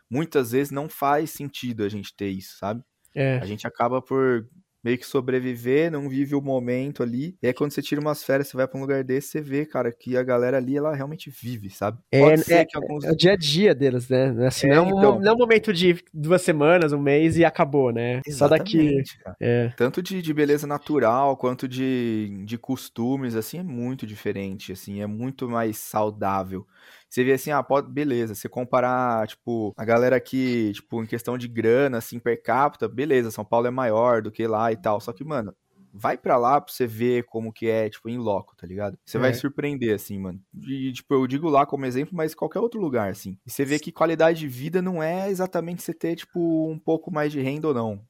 [0.09, 2.83] muitas vezes não faz sentido a gente ter isso, sabe?
[3.15, 3.37] É.
[3.37, 4.47] A gente acaba por
[4.83, 7.35] meio que sobreviver, não vive o momento ali.
[7.41, 9.65] E aí quando você tira umas férias, você vai pra um lugar desse, você vê,
[9.65, 11.99] cara, que a galera ali, ela realmente vive, sabe?
[12.11, 13.03] É, Pode é- ser que alguns...
[13.05, 14.33] É o dia a dia deles, né?
[14.45, 15.19] Assim, É, não, é um- então.
[15.19, 18.21] não é um momento de duas semanas, um mês e acabou, né?
[18.29, 18.77] Só daqui.
[18.77, 19.19] Exatamente.
[19.39, 19.71] É.
[19.77, 25.07] Tanto de, de beleza natural quanto de, de costumes, assim, é muito diferente, assim, é
[25.07, 26.65] muito mais saudável.
[27.13, 31.37] Você vê assim, ah, pode, beleza, você comparar, tipo, a galera aqui, tipo, em questão
[31.37, 34.99] de grana, assim, per capita, beleza, São Paulo é maior do que lá e tal,
[34.99, 35.53] só que, mano,
[35.93, 38.97] vai pra lá pra você ver como que é, tipo, em loco, tá ligado?
[39.05, 39.33] Você vai É.
[39.35, 40.41] surpreender, assim, mano.
[40.67, 43.37] E, tipo, eu digo lá como exemplo, mas qualquer outro lugar, assim.
[43.45, 47.11] E você vê que qualidade de vida não é exatamente você ter, tipo, um pouco
[47.11, 48.01] mais de renda ou não.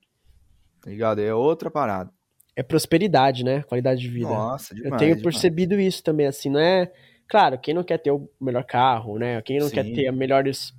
[0.79, 1.19] Tá ligado?
[1.19, 2.09] É outra parada.
[2.55, 3.63] É prosperidade, né?
[3.63, 4.29] Qualidade de vida.
[4.29, 4.99] Nossa, Eu demais.
[5.01, 5.35] tenho demais.
[5.35, 6.89] percebido isso também, assim, não é.
[7.27, 9.41] Claro, quem não quer ter o melhor carro, né?
[9.41, 9.93] Quem não quer Sim.
[9.93, 10.73] ter melhores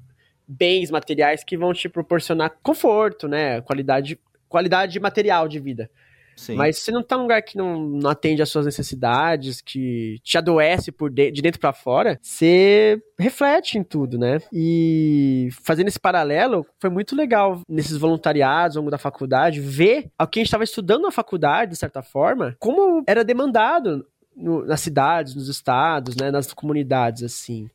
[0.46, 3.60] bens materiais que vão te proporcionar conforto, né?
[3.62, 5.90] Qualidade, qualidade material de vida.
[6.36, 6.54] Sim.
[6.56, 10.36] Mas se não tá num lugar que não, não atende às suas necessidades, que te
[10.36, 14.38] adoece por de, de dentro pra fora, você reflete em tudo, né?
[14.52, 20.26] E fazendo esse paralelo, foi muito legal nesses voluntariados ao longo da faculdade, ver a
[20.26, 24.04] quem estava estudando na faculdade, de certa forma, como era demandado
[24.36, 27.68] no- nas cidades, nos estados, né, nas comunidades, assim.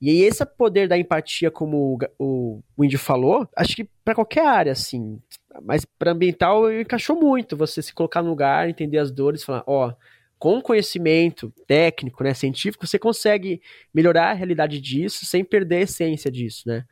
[0.00, 4.46] E aí esse poder da empatia, como o, o Windy falou, acho que pra qualquer
[4.46, 5.18] área, assim,
[5.62, 9.92] mas para ambiental encaixou muito você se colocar no lugar, entender as dores, falar, ó,
[10.38, 13.62] com conhecimento técnico, né, científico, você consegue
[13.94, 16.84] melhorar a realidade disso sem perder a essência disso, né?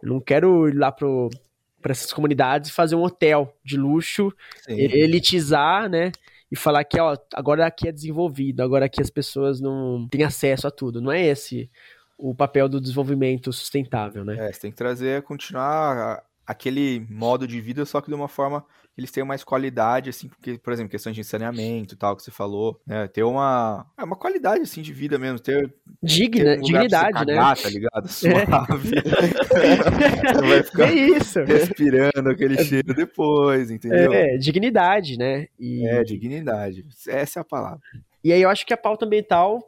[0.00, 1.30] Eu não quero ir lá pro
[1.80, 4.76] para essas comunidades e fazer um hotel de luxo, Sim.
[4.78, 6.12] elitizar, né?
[6.52, 10.68] E falar que, ó, agora aqui é desenvolvido, agora aqui as pessoas não têm acesso
[10.68, 11.00] a tudo.
[11.00, 11.70] Não é esse
[12.18, 14.36] o papel do desenvolvimento sustentável, né?
[14.38, 18.62] É, você tem que trazer, continuar aquele modo de vida, só que de uma forma
[18.96, 22.30] eles tenham mais qualidade, assim, porque, por exemplo, questões de saneamento e tal, que você
[22.30, 23.08] falou, né?
[23.08, 26.62] Ter uma, é, uma qualidade, assim, de vida mesmo, ter, ter Digna, um pra você
[26.72, 27.34] dignidade, né?
[27.34, 28.08] cagar, tá ligado?
[28.12, 28.90] Suave.
[30.40, 31.42] Não vai ficar É isso.
[31.44, 34.12] respirando aquele cheiro depois, entendeu?
[34.12, 35.46] É, dignidade, né?
[35.58, 36.84] E, É, dignidade.
[37.06, 37.80] Essa é a palavra.
[38.22, 39.66] e aí eu acho que a pauta ambiental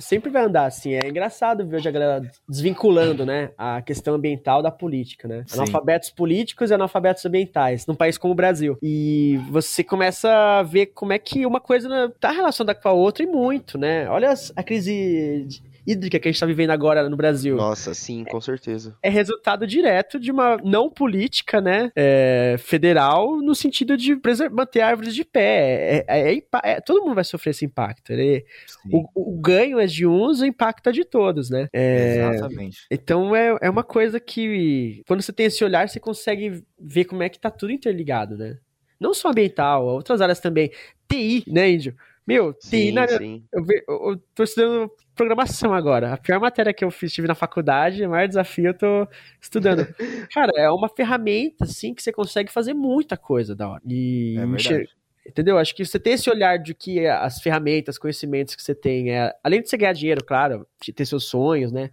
[0.00, 0.94] sempre vai andar assim.
[0.94, 5.44] É engraçado ver hoje a galera desvinculando, né, a questão ambiental da política, né?
[5.46, 5.58] Sim.
[5.58, 8.76] Analfabetos políticos e analfabetos ambientais, num país como o Brasil.
[8.82, 13.22] E você começa a ver como é que uma coisa tá relacionada com a outra
[13.22, 14.08] e muito, né?
[14.08, 15.48] Olha a crise
[15.86, 17.56] hídrica que a gente está vivendo agora no Brasil.
[17.56, 18.96] Nossa, sim, com certeza.
[19.02, 24.18] É resultado direto de uma não política, né, é, federal, no sentido de
[24.50, 26.04] manter árvores de pé.
[26.08, 28.12] É, é, é, todo mundo vai sofrer esse impacto.
[28.12, 28.44] Ele,
[28.90, 31.68] o, o, ganho é de uns, o impacto é de todos, né?
[31.72, 32.86] É, Exatamente.
[32.90, 37.22] Então é, é uma coisa que, quando você tem esse olhar, você consegue ver como
[37.22, 38.58] é que tá tudo interligado, né?
[39.00, 40.70] Não só ambiental, outras áreas também.
[41.08, 41.96] TI, né, Índio?
[42.30, 43.44] Meu, TI, na, sim.
[43.52, 46.12] Eu, eu, eu tô estudando programação agora.
[46.12, 49.08] A pior matéria que eu fiz, tive na faculdade, o maior desafio eu tô
[49.40, 49.86] estudando.
[50.32, 53.82] Cara, é uma ferramenta, assim, que você consegue fazer muita coisa da hora.
[53.86, 55.00] E é.
[55.26, 55.58] Entendeu?
[55.58, 59.32] Acho que você tem esse olhar de que as ferramentas, conhecimentos que você tem, é,
[59.44, 61.90] além de você ganhar dinheiro, claro, de ter seus sonhos, né?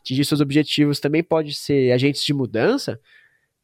[0.00, 3.00] Atingir seus objetivos, também pode ser agentes de mudança.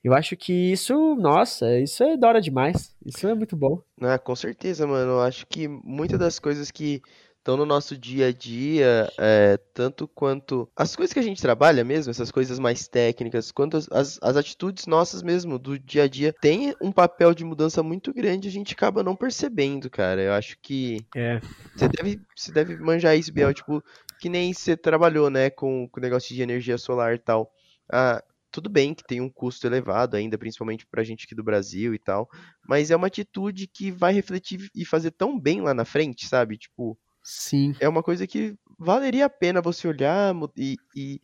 [0.04, 2.94] Eu acho que isso, nossa, isso é da hora demais.
[3.06, 3.80] Isso é muito bom.
[4.00, 5.12] Ah, com certeza, mano.
[5.12, 7.00] Eu acho que muitas das coisas que
[7.42, 11.84] estão no nosso dia a dia, é, tanto quanto as coisas que a gente trabalha
[11.84, 16.08] mesmo, essas coisas mais técnicas, quanto as, as, as, atitudes nossas mesmo do dia a
[16.08, 20.22] dia, tem um papel de mudança muito grande, a gente acaba não percebendo, cara.
[20.22, 21.40] Eu acho que é.
[21.76, 23.82] você deve, você deve manjar isso, Biel, tipo,
[24.20, 27.52] que nem você trabalhou, né, com o negócio de energia solar e tal.
[27.90, 31.42] Ah, tudo bem que tem um custo elevado ainda, principalmente para a gente aqui do
[31.42, 32.28] Brasil e tal,
[32.68, 36.58] mas é uma atitude que vai refletir e fazer tão bem lá na frente, sabe?
[36.58, 37.74] Tipo, sim.
[37.80, 41.20] É uma coisa que valeria a pena você olhar e, e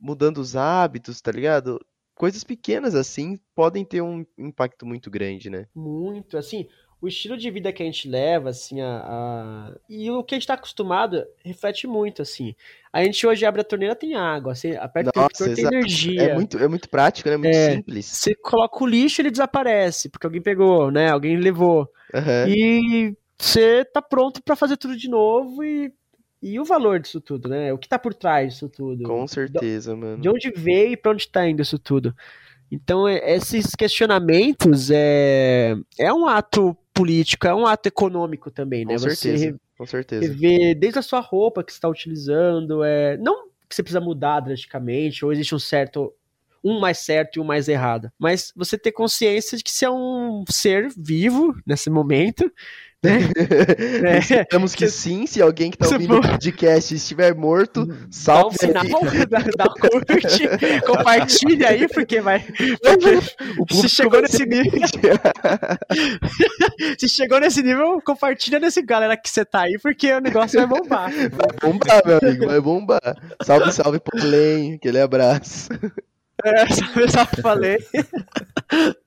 [0.00, 1.84] mudando os hábitos, tá ligado?
[2.14, 5.66] Coisas pequenas assim podem ter um impacto muito grande, né?
[5.74, 6.68] Muito, assim,
[7.00, 9.72] o estilo de vida que a gente leva, assim, a, a...
[9.88, 12.54] e o que a gente está acostumado reflete muito, assim.
[12.92, 16.22] A gente hoje abre a torneira, tem água, assim, aperta Nossa, o interruptor, tem energia.
[16.22, 17.36] É muito, é muito prático, né?
[17.36, 18.06] Muito é, simples.
[18.06, 21.10] Você coloca o lixo, ele desaparece, porque alguém pegou, né?
[21.10, 21.88] Alguém levou.
[22.12, 22.48] Uhum.
[22.48, 25.92] E você tá pronto para fazer tudo de novo e
[26.40, 27.72] e o valor disso tudo, né?
[27.72, 29.02] O que tá por trás disso tudo?
[29.02, 30.22] Com certeza, de, mano.
[30.22, 32.14] De onde veio e pra onde tá indo isso tudo?
[32.70, 38.94] Então, é, esses questionamentos é, é um ato político, é um ato econômico também, né?
[38.94, 40.34] Com certeza, você com certeza.
[40.76, 45.24] Desde a sua roupa que você está utilizando, é, não que você precisa mudar drasticamente,
[45.24, 46.12] ou existe um certo
[46.64, 48.10] um mais certo e um mais errado.
[48.18, 52.50] Mas você ter consciência de que você é um ser vivo nesse momento
[53.02, 53.30] né?
[54.04, 54.18] é.
[54.18, 58.84] Esperamos que sim, se alguém que tá ouvindo o podcast estiver morto, salve dá um
[58.84, 60.48] sinal, dá, dá um curte,
[60.84, 62.44] compartilha aí, porque vai.
[63.56, 64.80] Porque se chegou nesse nível.
[66.98, 70.66] se chegou nesse nível, compartilha nesse galera que você tá aí, porque o negócio vai
[70.66, 71.12] bombar.
[71.12, 71.28] Vai
[71.62, 73.16] bombar, meu amigo, vai bombar.
[73.42, 75.68] Salve, salve, Paulinho, aquele abraço.
[76.44, 77.78] É, salve, salve, falei.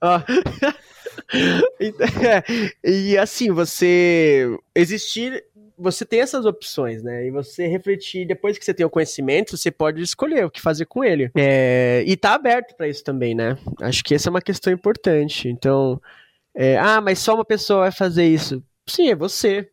[0.01, 0.21] Ó.
[2.83, 5.43] e assim, você existir,
[5.77, 7.25] você tem essas opções, né?
[7.25, 10.85] E você refletir, depois que você tem o conhecimento, você pode escolher o que fazer
[10.85, 11.31] com ele.
[11.35, 13.57] É, e tá aberto para isso também, né?
[13.81, 15.47] Acho que essa é uma questão importante.
[15.47, 16.01] Então,
[16.55, 18.63] é, ah, mas só uma pessoa vai fazer isso.
[18.87, 19.69] Sim, é você.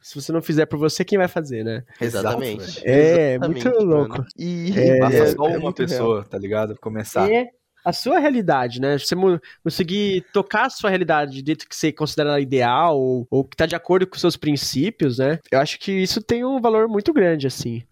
[0.00, 1.84] Se você não fizer por você, quem vai fazer, né?
[2.00, 2.80] Exatamente.
[2.84, 4.12] É, Exatamente, muito louco.
[4.12, 4.26] Mano.
[4.38, 6.24] E é, só é uma pessoa, real.
[6.28, 6.76] tá ligado?
[6.80, 7.30] Começar.
[7.30, 7.48] É,
[7.84, 8.98] a sua realidade, né?
[8.98, 9.14] Você
[9.62, 13.74] conseguir tocar a sua realidade dentro que você considera ideal ou, ou que tá de
[13.74, 15.38] acordo com seus princípios, né?
[15.50, 17.82] Eu acho que isso tem um valor muito grande, assim.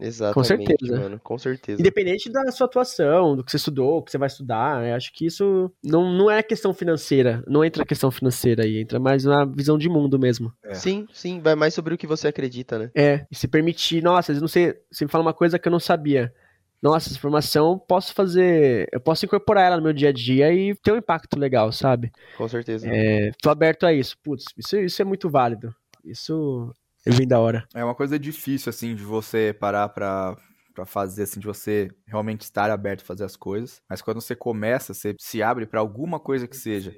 [0.00, 1.00] Exatamente, com certeza.
[1.00, 1.80] mano, com certeza.
[1.80, 5.12] Independente da sua atuação, do que você estudou, do que você vai estudar, eu acho
[5.12, 9.24] que isso não, não é questão financeira, não entra a questão financeira aí, entra mais
[9.24, 10.52] na visão de mundo mesmo.
[10.62, 10.74] É.
[10.74, 12.90] Sim, sim, vai mais sobre o que você acredita, né?
[12.94, 15.72] É, e se permitir, nossa, eu não sei, você me fala uma coisa que eu
[15.72, 16.32] não sabia
[16.80, 20.74] nossa, essa informação posso fazer, eu posso incorporar ela no meu dia a dia e
[20.76, 22.12] ter um impacto legal, sabe?
[22.36, 22.88] Com certeza.
[22.88, 24.16] É, tô aberto a isso.
[24.22, 25.74] Putz, isso, isso é muito válido.
[26.04, 26.72] Isso
[27.10, 27.66] é bem da hora.
[27.74, 30.36] É uma coisa difícil, assim, de você parar pra,
[30.74, 33.82] pra fazer, assim, de você realmente estar aberto a fazer as coisas.
[33.88, 36.94] Mas quando você começa, você se abre para alguma coisa que seja.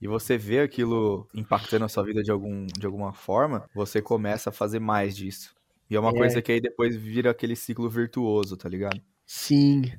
[0.00, 4.50] E você vê aquilo impactando a sua vida de, algum, de alguma forma, você começa
[4.50, 5.54] a fazer mais disso.
[5.88, 6.14] E é uma é.
[6.14, 9.00] coisa que aí depois vira aquele ciclo virtuoso, tá ligado?
[9.24, 9.92] Sim.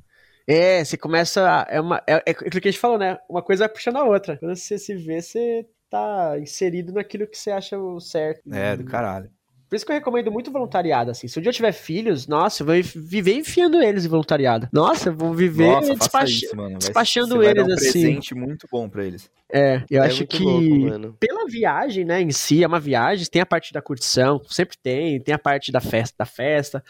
[0.45, 1.65] É, você começa.
[1.69, 3.17] É, uma, é, é aquilo que a gente falou, né?
[3.29, 4.37] Uma coisa vai puxando a outra.
[4.37, 8.41] Quando você se vê, você tá inserido naquilo que você acha o certo.
[8.53, 9.31] É, do caralho.
[9.73, 11.27] Por isso que eu recomendo muito voluntariado, assim.
[11.27, 14.69] Se um dia eu tiver filhos, nossa, eu vou viver enfiando eles em voluntariado.
[14.71, 16.29] Nossa, eu vou viver nossa, despach...
[16.29, 16.77] isso, mano.
[16.77, 17.91] despachando vai, eles, um assim.
[17.91, 19.31] presente muito bom pra eles.
[19.51, 23.41] É, eu é acho que louco, pela viagem, né, em si, é uma viagem, tem
[23.41, 26.83] a parte da curtição, sempre tem, tem a parte da festa, da festa,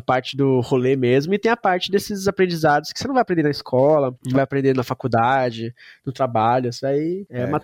[0.00, 3.20] a parte do rolê mesmo, e tem a parte desses aprendizados que você não vai
[3.22, 7.60] aprender na escola, não vai aprender na faculdade, no trabalho, isso aí é, é, uma,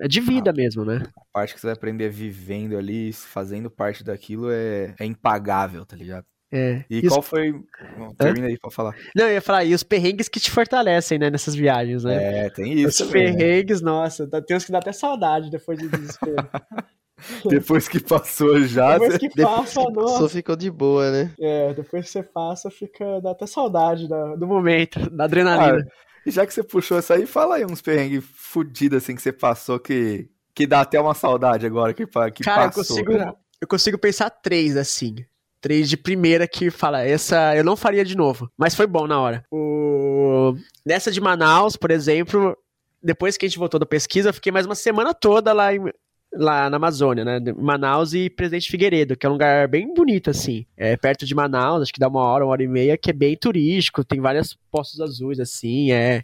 [0.00, 1.02] é de vida a, mesmo, né?
[1.16, 5.96] A parte que você vai aprender vivendo ali, fazendo parte daquilo é, é impagável, tá
[5.96, 6.24] ligado?
[6.52, 6.84] É.
[6.90, 7.52] E, E os- qual foi.
[7.96, 8.94] Bom, Termina aí pra falar.
[9.14, 12.46] Não, eu ia falar, e os perrengues que te fortalecem, né, nessas viagens, né?
[12.46, 13.04] É, tem isso.
[13.04, 13.12] os né?
[13.12, 16.36] perrengues, nossa, dá- tem uns que dá até saudade depois do desespero.
[17.48, 18.98] Depois que passou já.
[18.98, 20.28] depois que Depois passa, Só nossa.
[20.28, 21.32] ficou de boa, né?
[21.40, 25.86] É, depois que você passa, fica, dá até saudade da- do momento, da adrenalina.
[26.26, 29.32] E já que você puxou essa aí, fala aí uns perrengues fudidos assim que você
[29.32, 32.84] passou que, que dá até uma saudade agora que, que Cara, eu passou.
[33.04, 33.12] consigo,
[33.60, 35.16] eu consigo pensar três, assim.
[35.62, 38.50] Três de primeira que fala, essa eu não faria de novo.
[38.56, 39.44] Mas foi bom na hora.
[39.50, 40.54] O...
[40.86, 42.56] Nessa de Manaus, por exemplo,
[43.02, 45.92] depois que a gente voltou da pesquisa, eu fiquei mais uma semana toda lá, em-
[46.32, 47.40] lá na Amazônia, né?
[47.56, 50.64] Manaus e Presidente Figueiredo, que é um lugar bem bonito, assim.
[50.76, 53.12] É perto de Manaus, acho que dá uma hora, uma hora e meia, que é
[53.12, 56.22] bem turístico, tem vários poços azuis, assim, é.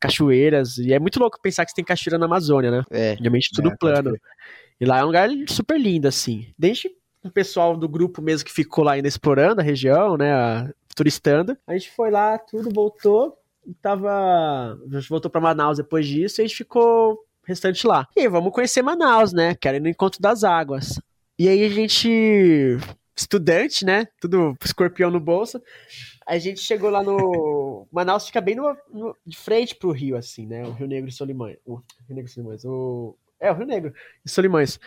[0.00, 2.84] Cachoeiras, e é muito louco pensar que você tem cachoeira na Amazônia, né?
[2.90, 3.16] É.
[3.16, 4.16] Geralmente tudo É, plano.
[4.80, 6.46] E lá é um lugar super lindo, assim.
[6.58, 6.90] Desde
[7.22, 10.32] o pessoal do grupo mesmo que ficou lá ainda explorando a região, né?
[10.34, 11.56] a- turistando.
[11.66, 13.36] A gente foi lá, tudo, voltou.
[13.66, 14.78] E tava.
[14.92, 18.06] A gente voltou pra Manaus depois disso e a gente ficou restante lá.
[18.16, 19.54] E aí, vamos conhecer Manaus, né?
[19.54, 21.00] Quero ir no Encontro das Águas.
[21.38, 22.78] E aí a gente.
[23.16, 24.06] Estudante, né?
[24.20, 25.62] Tudo escorpião no bolso.
[26.26, 27.86] A gente chegou lá no.
[27.92, 30.64] Manaus fica bem no, no- de frente pro rio, assim, né?
[30.64, 31.56] O Rio Negro e Solimões.
[31.64, 32.64] O Rio Negro e Solimões.
[32.64, 33.92] O, é, o Rio Negro
[34.24, 34.80] e Solimões.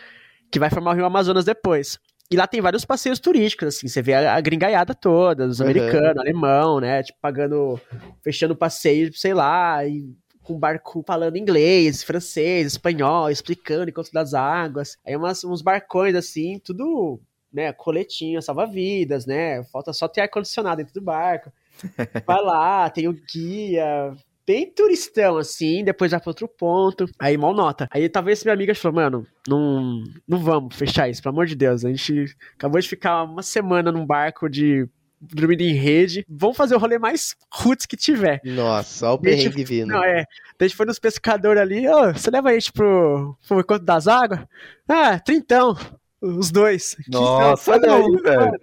[0.50, 1.98] Que vai formar o Rio Amazonas depois.
[2.30, 3.88] E lá tem vários passeios turísticos, assim.
[3.88, 5.66] Você vê a, a gringaiada toda, os Uhum.
[5.66, 7.02] americanos, alemão, né?
[7.02, 7.80] Tipo, pagando.
[8.22, 9.86] Fechando passeio, sei lá.
[9.86, 10.14] E
[10.48, 14.96] com barco falando inglês, francês, espanhol, explicando enquanto das águas.
[15.06, 17.20] Aí umas, uns barcões, assim, tudo
[17.52, 19.62] né, coletinho, salva-vidas, né?
[19.64, 21.52] Falta só ter ar-condicionado dentro do barco.
[22.26, 27.06] Vai lá, tem o guia, bem turistão, assim, depois vai pra outro ponto.
[27.18, 27.86] Aí, mal nota.
[27.90, 31.84] Aí talvez minha amiga falou, mano, não, não vamos fechar isso, pelo amor de Deus.
[31.84, 34.88] A gente acabou de ficar uma semana num barco de
[35.20, 36.24] dormindo em rede.
[36.28, 38.40] Vamos fazer o rolê mais roots que tiver.
[38.44, 39.88] Nossa, olha o Gente, perrengue vindo.
[39.88, 40.24] Não, é.
[40.58, 44.06] A gente foi nos pescadores ali, ô, você leva a gente pro, pro encontro das
[44.08, 44.40] águas?
[44.88, 45.76] Ah, trintão.
[46.20, 46.96] Os dois.
[47.08, 48.60] Nossa, Quinzão, olha aí, velho.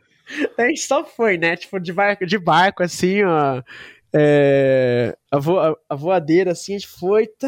[0.57, 1.55] Daí a gente só foi, né?
[1.55, 3.61] Tipo, de barco, de barco assim, ó.
[4.13, 7.47] É, a, vo- a- a voadeira, assim, a gente foi, tá,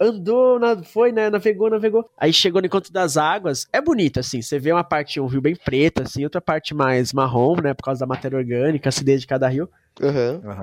[0.00, 1.28] andou, na- foi, né?
[1.30, 2.08] Navegou, navegou.
[2.16, 3.66] Aí chegou no encontro das águas.
[3.72, 4.40] É bonito, assim.
[4.40, 7.74] Você vê uma parte, um rio bem preto, assim, outra parte mais marrom, né?
[7.74, 9.68] Por causa da matéria orgânica, acidez de cada rio.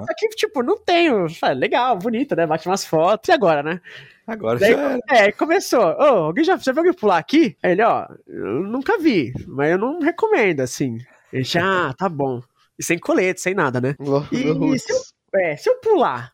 [0.05, 1.09] Só que, tipo, não tem.
[1.55, 2.47] Legal, bonito, né?
[2.47, 3.29] Bate umas fotos.
[3.29, 3.79] E agora, né?
[4.25, 4.99] Agora Daí, já era.
[5.09, 5.81] é, aí começou.
[5.81, 7.55] Ô, alguém já, já viu alguém pular aqui?
[7.61, 10.97] Aí ele, ó, eu nunca vi, mas eu não recomendo, assim.
[11.31, 12.41] Ele já, ah, tá bom.
[12.79, 13.95] E sem colete, sem nada, né?
[14.31, 14.93] E se
[15.35, 16.31] É, se eu pular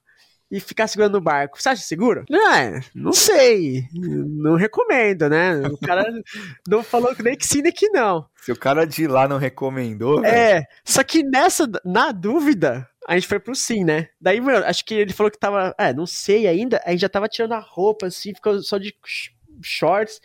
[0.52, 2.24] e ficar segurando no barco, você acha seguro?
[2.32, 3.88] É, não sei.
[3.92, 5.58] Não recomendo, né?
[5.68, 6.06] O cara
[6.70, 8.26] não falou nem que sim, nem que não.
[8.42, 13.16] Se o cara de lá não recomendou, velho, É, só que nessa, na dúvida, a
[13.16, 14.08] gente foi pro sim, né?
[14.22, 15.74] Daí, meu, acho que ele falou que tava.
[15.80, 16.80] É, não sei ainda.
[16.86, 19.32] A gente já tava tirando a roupa, assim, ficou só de sh-
[19.64, 20.22] shorts.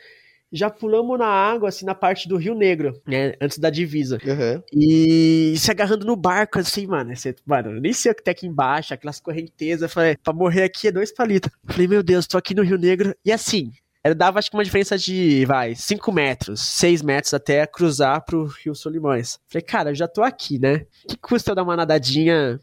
[0.52, 3.34] Já pulamos na água, assim, na parte do Rio Negro, né?
[3.40, 4.18] Antes da divisa.
[4.26, 4.62] Aham.
[4.72, 7.14] E se agarrando no barco, assim, mano.
[7.14, 9.82] Você, mano, eu nem sei o que tem aqui embaixo, aquelas correntezas.
[9.82, 11.50] Eu falei, pra morrer aqui é dois palitos.
[11.66, 13.14] Falei, meu Deus, tô aqui no Rio Negro.
[13.24, 17.66] E assim, ela dava acho que uma diferença de, vai, 5 metros, 6 metros até
[17.66, 19.38] cruzar pro Rio Solimões.
[19.46, 20.86] Falei, cara, eu já tô aqui, né?
[21.06, 22.58] que custa eu dar uma nadadinha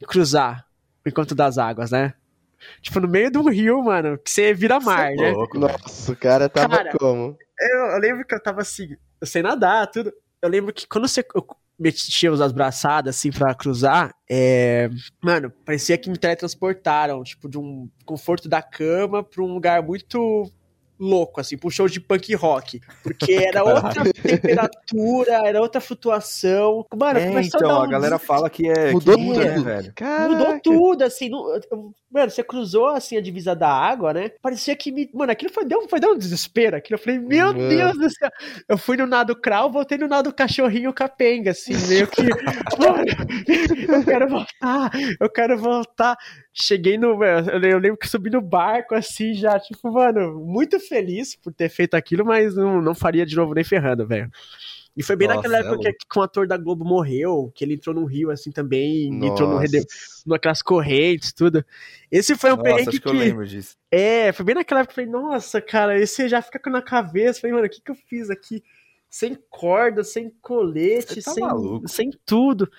[0.00, 0.66] e cruzar
[1.04, 2.14] o encontro das águas, né?
[2.80, 5.30] Tipo, no meio de um rio, mano, que você vira mar, é né?
[5.32, 5.72] louco, velho.
[5.72, 7.36] Nossa, o cara tava Cara, como?
[7.60, 10.12] Eu, eu lembro que eu tava assim, eu sei nadar, tudo.
[10.40, 11.46] Eu lembro que quando você eu
[11.78, 14.88] metia as braçadas assim pra cruzar, é,
[15.22, 20.50] mano, parecia que me teletransportaram, tipo, de um conforto da cama pra um lugar muito
[21.02, 22.80] louco, assim, pra um show de punk rock.
[23.02, 26.86] Porque era outra temperatura, era outra flutuação.
[26.94, 28.92] Mano, É, começou então, a dar a um galera fala que é.
[28.92, 29.64] Mudou que tudo.
[29.64, 29.92] velho?
[29.94, 30.28] Caraca.
[30.28, 31.30] Mudou tudo, assim.
[31.30, 34.30] eu- mano, você cruzou assim a divisa da água, né?
[34.40, 35.10] Parecia que me.
[35.12, 36.76] Mano, aquilo foi, deu, foi dar um desespero.
[36.76, 37.68] Aquilo eu falei, meu Mano.
[37.68, 38.30] Deus do céu.
[38.68, 42.22] Eu fui no nado crawl, voltei no nado cachorrinho capenga, assim, meio que.
[42.78, 43.04] mano,
[43.88, 46.16] eu quero voltar, eu quero voltar.
[46.54, 47.22] Cheguei no.
[47.24, 50.91] Eu eu lembro que subi no barco, assim, já, tipo, mano, muito feliz
[51.42, 54.30] por ter feito aquilo, mas não, não faria de novo nem ferrando, velho.
[54.96, 55.98] E foi bem Nossa, naquela é época louco.
[55.98, 59.48] que, que um ator da Globo morreu, que ele entrou no rio assim também, entrou
[59.48, 59.62] no Nossa.
[59.62, 59.86] rede,
[60.26, 61.64] naquelas correntes, tudo.
[62.10, 63.08] Esse foi um Nossa, perrengue que que.
[63.08, 63.74] eu lembro disso.
[63.90, 67.40] É, foi bem naquela época que eu falei, nossa, cara, esse já fica na cabeça.
[67.40, 68.62] Falei, mano, o que, que eu fiz aqui?
[69.08, 71.88] Sem corda, sem colete, tá sem, maluco.
[71.88, 72.70] sem tudo.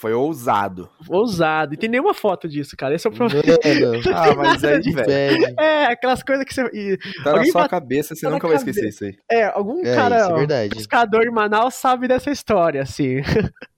[0.00, 0.88] Foi ousado.
[1.08, 1.74] Ousado.
[1.74, 2.94] E tem nenhuma foto disso, cara.
[2.94, 3.42] Esse é o problema.
[4.14, 5.54] Ah, mas aí, que velho.
[5.58, 6.62] É, aquelas coisas que você.
[6.72, 8.78] e- tá na Alguém sua bate- cabeça, você tá na nunca vai cabeça.
[8.80, 9.38] esquecer isso aí.
[9.38, 10.18] é, algum É, cara.
[10.46, 13.16] isso é pescador em Manaus sabe dessa história, assim.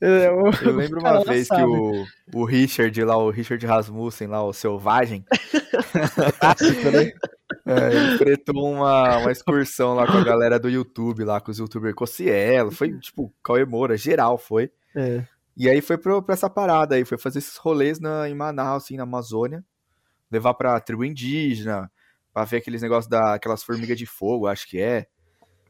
[0.00, 4.52] Eu, eu lembro uma vez que o, o Richard lá, o Richard Rasmussen lá, o
[4.52, 5.24] selvagem,
[6.92, 7.12] né?
[7.66, 11.58] é, ele fretou uma, uma excursão lá com a galera do YouTube, lá com os
[11.58, 14.68] youtubers Cocielo, foi tipo, Cauê Moura, geral foi.
[14.96, 15.22] É.
[15.56, 18.84] E aí foi pra, pra, essa parada aí, foi fazer esses rolês na, em Manaus,
[18.84, 19.64] assim, na Amazônia,
[20.30, 21.90] levar pra tribo indígena,
[22.32, 25.06] pra ver aqueles negócios daquelas formigas de fogo, acho que é.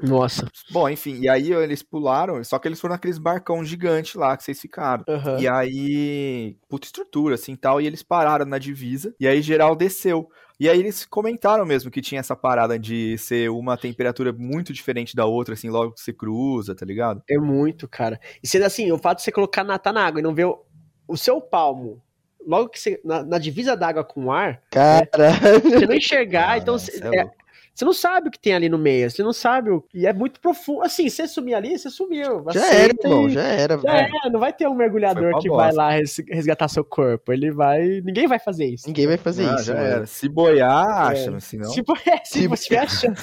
[0.01, 0.51] Nossa.
[0.70, 4.43] Bom, enfim, e aí eles pularam, só que eles foram naqueles barcão gigante lá que
[4.43, 5.05] vocês ficaram.
[5.07, 5.39] Uhum.
[5.39, 10.28] E aí, puta estrutura, assim, tal, e eles pararam na divisa, e aí geral desceu.
[10.63, 15.17] E aí eles comentaram mesmo que tinha essa parada de ser uma temperatura muito diferente
[15.17, 17.21] da outra, assim, logo que você cruza, tá ligado?
[17.29, 18.21] É muito, cara.
[18.41, 20.45] E sendo assim, o fato de você colocar na, tá na água e não ver
[20.45, 20.65] o,
[21.09, 22.01] o seu palmo
[22.47, 23.01] logo que você.
[23.05, 24.63] Na, na divisa d'água com o ar.
[24.71, 25.09] Cara.
[25.19, 26.77] Né, você não enxergar, então.
[26.77, 27.31] É, é
[27.75, 29.83] você não sabe o que tem ali no meio, você não sabe o.
[29.95, 30.83] E é muito profundo.
[30.83, 32.45] Assim, você sumir ali, você sumiu.
[32.51, 33.79] Já era, irmão, já era.
[33.79, 35.64] Já é, não vai ter um mergulhador que bosta.
[35.64, 35.91] vai lá
[36.31, 37.33] resgatar seu corpo.
[37.33, 38.03] Ele vai.
[38.03, 38.87] Ninguém vai fazer isso.
[38.87, 39.64] Ninguém vai fazer ah, isso.
[39.64, 40.07] Já era.
[40.07, 41.41] Se boiar, acha, é.
[41.41, 41.70] senão.
[41.70, 43.12] Se boiar, se, se você acha.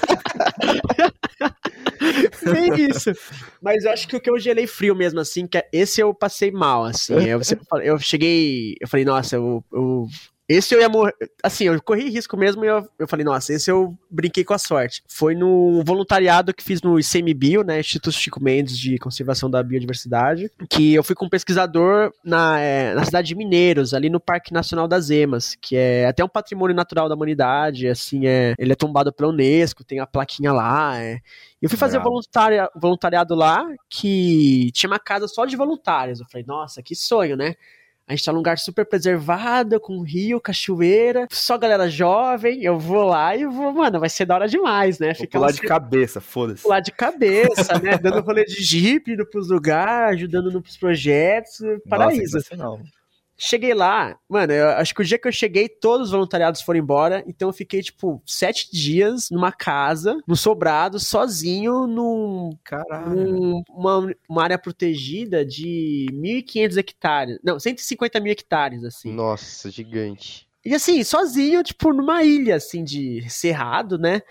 [2.44, 3.12] Nem isso.
[3.62, 6.14] Mas eu acho que o que eu gelei frio mesmo, assim, que é, esse eu
[6.14, 7.14] passei mal, assim.
[7.14, 7.40] Eu,
[7.84, 8.76] eu cheguei.
[8.80, 10.08] Eu falei, nossa, eu, eu
[10.50, 11.14] esse eu ia morrer.
[11.44, 14.58] Assim, eu corri risco mesmo e eu, eu falei, nossa, esse eu brinquei com a
[14.58, 15.04] sorte.
[15.08, 17.80] Foi no voluntariado que fiz no ICMBio, né?
[17.80, 20.52] Instituto Chico Mendes de Conservação da Biodiversidade.
[20.68, 24.52] Que eu fui com um pesquisador na, é, na cidade de Mineiros, ali no Parque
[24.52, 27.88] Nacional das Emas, que é até um patrimônio natural da humanidade.
[27.88, 31.00] Assim, é, ele é tombado pela Unesco, tem a plaquinha lá.
[31.00, 31.20] É.
[31.62, 36.20] Eu fui fazer voluntaria, voluntariado lá, que tinha uma casa só de voluntários.
[36.20, 37.54] Eu falei, nossa, que sonho, né?
[38.10, 42.64] A gente tá num lugar super preservado, com rio, cachoeira, só galera jovem.
[42.64, 45.14] Eu vou lá e vou, mano, vai ser da hora demais, né?
[45.14, 46.64] Ficar pular de cabeça, foda-se.
[46.64, 48.00] Pular de cabeça, né?
[48.02, 51.60] Dando rolê de jeep, indo pros lugares, ajudando nos projetos.
[51.88, 52.38] Paraíso.
[52.38, 52.82] Nossa, não.
[53.42, 56.80] Cheguei lá, mano, eu acho que o dia que eu cheguei, todos os voluntariados foram
[56.80, 62.50] embora, então eu fiquei, tipo, sete dias numa casa, no sobrado, sozinho, num.
[63.16, 67.40] Num, uma, uma área protegida de 1.500 hectares.
[67.42, 69.14] Não, 150 mil hectares, assim.
[69.14, 70.46] Nossa, gigante.
[70.66, 74.22] E assim, sozinho, tipo, numa ilha, assim, de cerrado, né?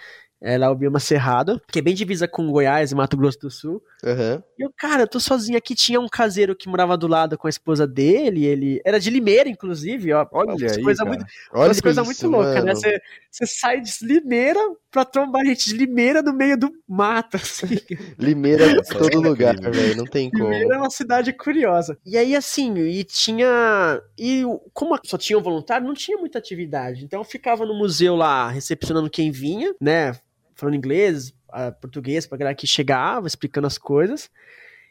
[0.41, 3.51] Ela é o bioma Cerrado, que é bem divisa com Goiás e Mato Grosso do
[3.51, 3.83] Sul.
[4.05, 4.43] Uhum.
[4.57, 5.75] E eu, cara, eu tô sozinho aqui.
[5.75, 8.45] Tinha um caseiro que morava do lado com a esposa dele.
[8.45, 10.13] Ele era de Limeira, inclusive.
[10.13, 11.17] Ó, Olha aí, coisa cara.
[11.17, 12.75] muito, Olha coisa muito louca, né?
[12.75, 14.61] Você, você sai de Limeira
[14.93, 17.37] pra trombar gente de Limeira no meio do mato.
[17.49, 17.79] Assim.
[18.17, 19.97] Limeira é todo lugar, velho.
[19.97, 20.45] Não tem como.
[20.45, 21.99] Limeira é uma cidade curiosa.
[22.07, 24.01] E aí, assim, e tinha.
[24.17, 27.05] E como só tinha um voluntário, não tinha muita atividade.
[27.05, 30.13] Então eu ficava no museu lá, recepcionando quem vinha, né?
[30.59, 31.33] Falando inglês,
[31.81, 34.29] português, pra galera que chegava, explicando as coisas.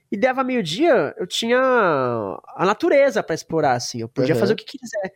[0.09, 3.99] E dava meio-dia, eu tinha a natureza para explorar, assim.
[3.99, 4.39] Eu podia uhum.
[4.39, 5.13] fazer o que quiser.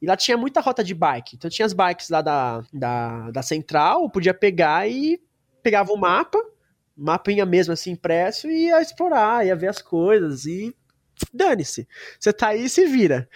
[0.00, 1.36] E lá tinha muita rota de bike.
[1.36, 5.20] Então tinha as bikes lá da, da, da central, eu podia pegar e
[5.62, 6.38] pegava o mapa,
[6.96, 10.46] mapinha mesmo assim impresso, e ia explorar, ia ver as coisas.
[10.46, 10.74] E
[11.34, 11.86] dane-se.
[12.18, 13.28] Você tá aí e se vira.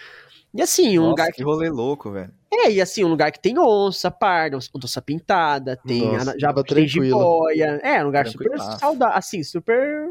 [0.54, 2.32] E assim, um Nossa, lugar que rolê louco, velho.
[2.62, 6.86] É, e assim, um lugar que tem onça, parda, onça pintada, tem Nossa, já tem
[6.86, 7.80] jiboia.
[7.82, 10.08] É, um lugar super saudável, assim, super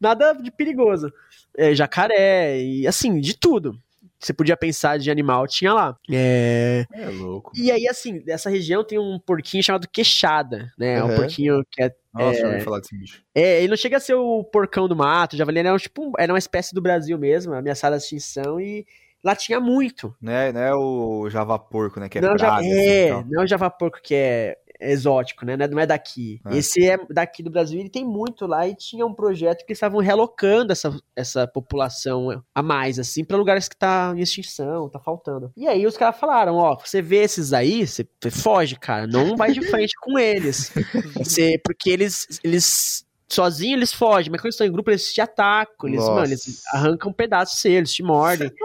[0.00, 1.12] nada de perigoso.
[1.56, 3.78] É, jacaré e assim, de tudo.
[4.18, 5.98] Você podia pensar de animal, tinha lá.
[6.10, 6.86] É...
[6.94, 7.52] é louco.
[7.54, 11.02] E aí, assim, dessa região tem um porquinho chamado queixada, né?
[11.02, 11.10] Uhum.
[11.10, 11.94] É um porquinho que é.
[12.12, 12.42] Nossa, é...
[12.42, 13.22] eu ouvi falar desse bicho.
[13.34, 16.38] É, ele não chega a ser o porcão do mato, javali, era, tipo, era uma
[16.38, 18.86] espécie do Brasil mesmo, ameaçada de extinção, e
[19.24, 20.14] Lá tinha muito.
[20.20, 22.08] Né, não é o Java Porco, né?
[22.08, 25.56] Que é não, já, é, assim, não é o Java Porco que é exótico, né?
[25.56, 26.40] Não é daqui.
[26.46, 26.56] É.
[26.56, 29.78] Esse é daqui do Brasil, ele tem muito lá e tinha um projeto que eles
[29.78, 34.98] estavam relocando essa, essa população a mais, assim, para lugares que tá em extinção, tá
[34.98, 35.52] faltando.
[35.56, 39.52] E aí os caras falaram, ó, você vê esses aí, você foge, cara, não vai
[39.52, 40.72] de frente com eles.
[41.14, 45.20] Você, porque eles, eles sozinho eles fogem, mas quando eles estão em grupo eles te
[45.20, 48.48] atacam, eles, mano, eles arrancam um pedaço seu, eles te mordem.
[48.48, 48.56] Tá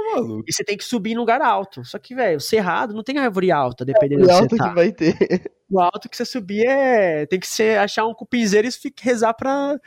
[0.47, 1.83] e você tem que subir em lugar alto.
[1.85, 4.69] Só que, velho, o cerrado não tem árvore alta, dependendo é, do alto tá.
[4.69, 5.51] que vai ter.
[5.71, 7.27] O alto que você subir é.
[7.27, 9.79] Tem que ser achar um cupinzeiro e rezar pra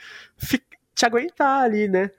[0.95, 2.09] te aguentar ali, né?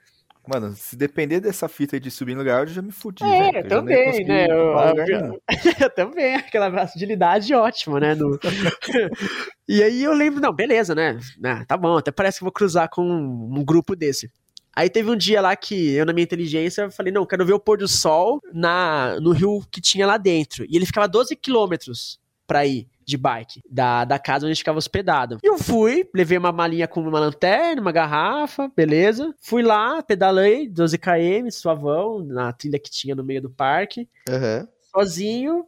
[0.47, 3.23] Mano, se depender dessa fita de subir no lugar, eu já me fudi.
[3.23, 4.45] É, eu também, né?
[4.45, 4.73] Eu,
[5.07, 5.41] eu,
[5.81, 8.15] eu, também, aquela agilidade ótima, né?
[8.15, 8.39] No...
[9.67, 11.19] e aí eu lembro, não, beleza, né?
[11.43, 14.31] Ah, tá bom, até parece que vou cruzar com um, um grupo desse.
[14.75, 17.59] Aí teve um dia lá que eu, na minha inteligência, falei, não, quero ver o
[17.59, 20.65] pôr do sol na, no rio que tinha lá dentro.
[20.69, 22.85] E ele ficava 12 quilômetros pra ir.
[23.05, 25.37] De bike, da, da casa onde a gente ficava hospedado.
[25.43, 29.33] E eu fui, levei uma malinha com uma lanterna, uma garrafa, beleza.
[29.41, 34.67] Fui lá, pedalei 12 km, suavão, na trilha que tinha no meio do parque, Aham.
[34.91, 35.65] sozinho.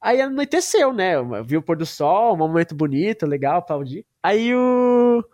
[0.00, 1.14] Aí anoiteceu, né?
[1.14, 4.04] Eu vi o pôr do sol, um momento bonito, legal, aplaudi.
[4.22, 5.24] Aí o.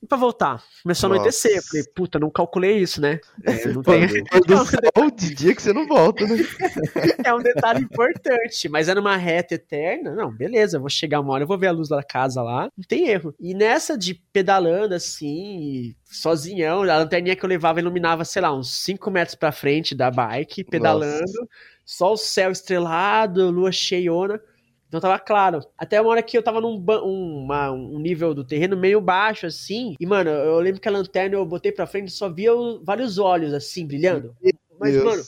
[0.00, 0.62] E pra voltar?
[0.82, 1.22] Começou a Nossa.
[1.22, 1.56] anoitecer.
[1.56, 3.18] Eu falei, puta, não calculei isso, né?
[3.44, 4.06] É, não tem...
[4.46, 6.36] Do sol de dia que você não volta, né?
[7.24, 10.14] é um detalhe importante, mas era uma reta eterna.
[10.14, 12.84] Não, beleza, vou chegar uma hora, eu vou ver a luz da casa lá, não
[12.86, 13.34] tem erro.
[13.40, 18.70] E nessa de pedalando assim, sozinhão, a lanterninha que eu levava iluminava, sei lá, uns
[18.76, 21.48] 5 metros pra frente da bike, pedalando,
[21.84, 24.40] só o céu estrelado, lua cheiona.
[24.88, 25.60] Então tava claro.
[25.76, 29.46] Até uma hora que eu tava num um, uma- um nível do terreno meio baixo,
[29.46, 29.94] assim.
[30.00, 32.82] E, mano, eu lembro que a lanterna eu botei pra frente e só via o-
[32.82, 34.34] vários olhos, assim, brilhando.
[34.80, 35.04] Mas, Deus.
[35.04, 35.22] mano,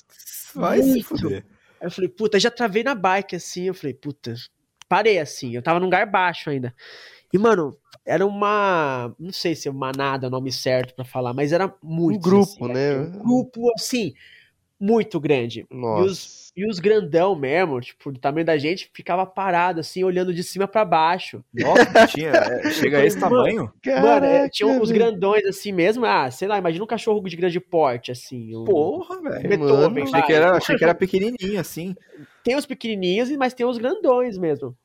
[0.54, 1.04] Vai se Muito.
[1.04, 1.44] fuder.
[1.80, 3.64] Aí eu falei, puta, já travei na bike assim.
[3.64, 4.34] Eu falei, puta,
[4.88, 5.54] parei assim.
[5.54, 6.74] Eu tava num lugar baixo ainda.
[7.32, 9.14] E, mano, era uma.
[9.18, 12.18] Não sei se é manada é o nome certo pra falar, mas era muito.
[12.26, 12.98] Um grupo, né?
[12.98, 14.12] Um grupo, assim,
[14.81, 15.66] muito grande.
[15.70, 16.41] Nossa.
[16.57, 20.66] E os grandão mesmo, tipo, do tamanho da gente, ficava parado, assim, olhando de cima
[20.66, 21.45] pra baixo.
[21.55, 23.72] Nossa, tinha, é, chega a esse Mano, tamanho?
[23.87, 26.05] Mano, é, tinha uns grandões assim mesmo.
[26.05, 28.57] Ah, sei lá, imagina um cachorro de grande porte, assim.
[28.57, 28.64] Um...
[28.64, 30.03] Porra, velho.
[30.03, 31.95] Achei que, era, achei que era pequenininho, assim.
[32.43, 34.76] Tem os pequenininhos, mas tem os grandões mesmo.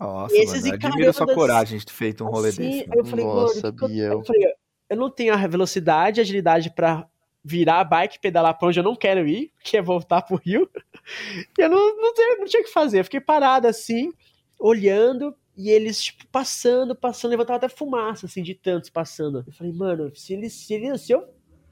[0.00, 2.62] Nossa, Esses mano, e admiro a sua carandas, coragem de ter feito um rolê Assim,
[2.62, 2.88] desse.
[2.92, 4.12] eu falei, Nossa, mano, eu, Biel.
[4.12, 4.42] eu falei,
[4.90, 7.06] eu não tenho a velocidade e agilidade pra
[7.44, 10.68] virar a bike pedalar pra onde eu não quero ir, que é voltar pro Rio.
[11.58, 13.00] E eu não, não, tinha, não tinha o que fazer.
[13.00, 14.12] Eu fiquei parado assim,
[14.58, 19.42] olhando, e eles, tipo, passando, passando, levantava até fumaça, assim, de tantos passando.
[19.46, 21.26] Eu falei, mano, se eles, se eles, se eu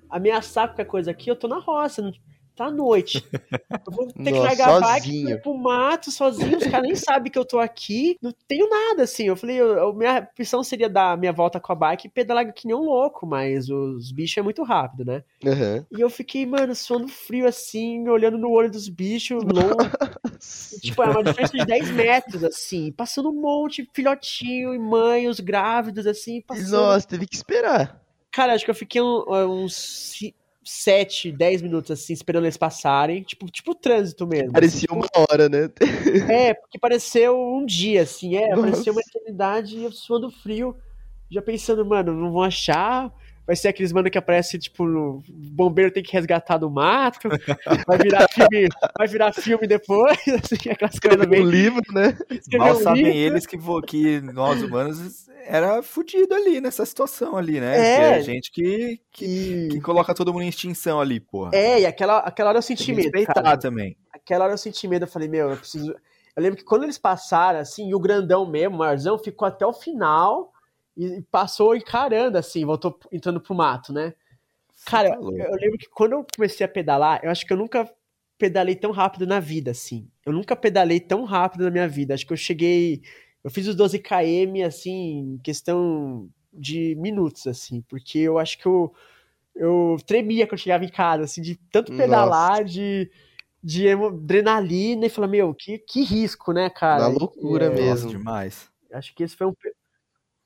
[0.08, 2.12] ameaçar qualquer coisa aqui, eu tô na roça, não-
[2.60, 3.26] tá à noite.
[3.86, 5.30] Eu vou ter que Nossa, largar a bike sozinho.
[5.30, 9.04] ir pro mato sozinho, os caras nem sabem que eu tô aqui, não tenho nada,
[9.04, 9.24] assim.
[9.24, 12.52] Eu falei, eu, eu- minha opção seria dar minha volta com a bike e pedalar
[12.52, 15.24] que nem um louco, mas os bichos é muito rápido, né?
[15.46, 15.86] Aham.
[15.90, 19.90] E eu fiquei, mano, suando frio assim, olhando no olho dos bichos, longe.
[20.80, 25.40] tipo, é uma diferença de 10 metros, assim, passando um monte, filhotinho e mãe, os
[25.40, 26.70] grávidos, assim, passando.
[26.72, 28.00] Nossa, teve que esperar.
[28.30, 30.12] Cara, acho que eu fiquei uns
[30.64, 33.22] 7, 10 minutos, assim, esperando eles passarem.
[33.22, 34.52] Tipo, tipo trânsito mesmo.
[34.52, 35.70] Parecia uma hora, né?
[36.28, 38.62] É, porque pareceu um dia, assim, é, Nossa.
[38.62, 40.76] pareceu uma eternidade e eu suando frio,
[41.30, 43.12] já pensando, mano, não vão achar,
[43.46, 47.28] vai ser aqueles mano que aparece, tipo, no o bombeiro tem que resgatar do mato,
[47.86, 51.44] vai virar filme, vai virar filme depois, assim, aquelas coisas Um bem...
[51.44, 52.16] livro, né?
[52.56, 53.18] Mal um sabem livro.
[53.18, 57.78] eles que, que nós humanos era fudido ali nessa situação ali, né?
[57.78, 57.96] É.
[57.96, 61.50] Que é gente que, que, que coloca todo mundo em extinção ali, porra.
[61.52, 63.56] É, e aquela, aquela hora eu senti medo, respeitar cara.
[63.56, 63.96] também.
[64.12, 65.94] Aquela hora eu senti medo, eu falei, meu, eu preciso...
[66.36, 69.66] Eu lembro que quando eles passaram, assim, e o grandão mesmo, o maiorzão, ficou até
[69.66, 70.49] o final
[71.00, 74.14] e passou encarando, assim, voltou entrando pro mato, né?
[74.84, 77.88] Cara, Tá eu lembro que quando eu comecei a pedalar, eu acho que eu nunca
[78.38, 80.08] pedalei tão rápido na vida, assim.
[80.24, 82.14] Eu nunca pedalei tão rápido na minha vida.
[82.14, 83.02] Acho que eu cheguei.
[83.44, 88.66] Eu fiz os 12 km, assim, em questão de minutos, assim, porque eu acho que
[88.66, 88.92] eu,
[89.54, 93.10] eu tremia quando eu chegava em casa, assim, de tanto pedalar, de,
[93.62, 97.00] de emo- adrenalina, e falar, meu, que, que risco, né, cara?
[97.02, 98.10] Na loucura É, Nossa, mesmo.
[98.18, 98.70] demais.
[98.92, 99.54] Acho que esse foi um.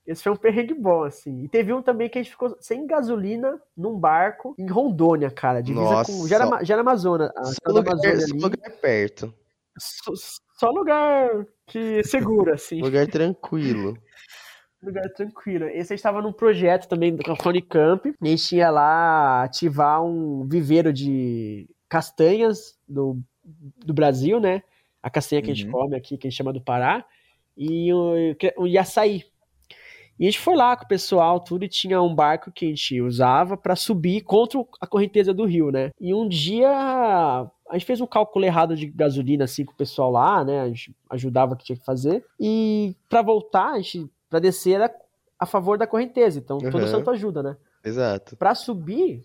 [0.07, 1.42] Esse foi um perrengue bom, assim.
[1.42, 5.62] E teve um também que a gente ficou sem gasolina num barco em Rondônia, cara.
[5.62, 6.12] Divisa Nossa.
[6.12, 6.28] com.
[6.28, 7.32] Já era, já era Amazônia.
[7.42, 9.34] Só lugar, só lugar perto.
[9.78, 10.12] Só,
[10.59, 12.82] só lugar que seguro, assim.
[12.82, 13.96] Lugar tranquilo.
[14.82, 15.64] lugar tranquilo.
[15.66, 18.14] Esse a gente tava num projeto também a Unicamp.
[18.20, 24.62] E a gente tinha lá ativar um viveiro de castanhas do, do Brasil, né?
[25.02, 25.72] A castanha que a gente Uhum.
[25.72, 27.05] come aqui, que a gente chama do Pará.
[27.57, 29.24] E o, o açaí.
[30.18, 32.68] E a gente foi lá com o pessoal, tudo, e tinha um barco que a
[32.68, 35.90] gente usava pra subir contra a correnteza do rio, né?
[36.00, 40.10] E um dia a gente fez um cálculo errado de gasolina, assim, com o pessoal
[40.10, 40.60] lá, né?
[40.60, 42.24] A gente ajudava o que tinha que fazer.
[42.38, 44.94] E pra voltar, a gente, pra descer, era
[45.38, 46.38] a favor da correnteza.
[46.38, 46.86] Então, todo Uhum.
[46.86, 47.56] santo ajuda, né?
[47.84, 48.36] Exato.
[48.36, 49.24] Pra subir,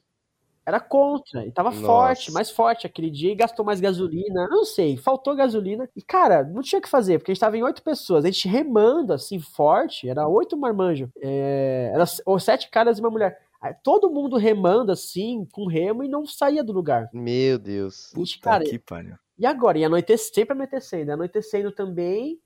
[0.69, 1.45] era contra.
[1.45, 1.85] E tava Nossa.
[1.85, 3.31] forte, mais forte aquele dia.
[3.31, 4.47] E gastou mais gasolina.
[4.47, 5.89] Não sei, faltou gasolina.
[5.95, 8.23] E, cara, não tinha o que fazer, porque a gente tava em oito pessoas.
[8.23, 10.07] A gente remando, assim, forte.
[10.07, 11.09] Era oito marmanjos.
[11.21, 13.37] É, era ou sete caras e uma mulher.
[13.83, 17.09] Todo mundo remando, assim, com remo e não saía do lugar.
[17.13, 18.11] Meu Deus.
[18.13, 19.15] Puta cara, que pariu.
[19.37, 19.77] e agora?
[19.77, 21.11] E anoitecendo, sempre anoitecendo.
[21.11, 22.39] Anoitecendo também,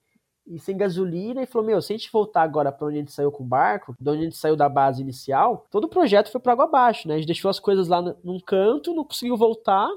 [0.46, 1.42] e sem gasolina.
[1.42, 3.48] E falou: Meu, se a gente voltar agora pra onde a gente saiu com o
[3.48, 6.66] barco, de onde a gente saiu da base inicial, todo o projeto foi por água
[6.66, 7.16] abaixo, né?
[7.16, 9.90] A gente deixou as coisas lá num canto, não conseguiu voltar.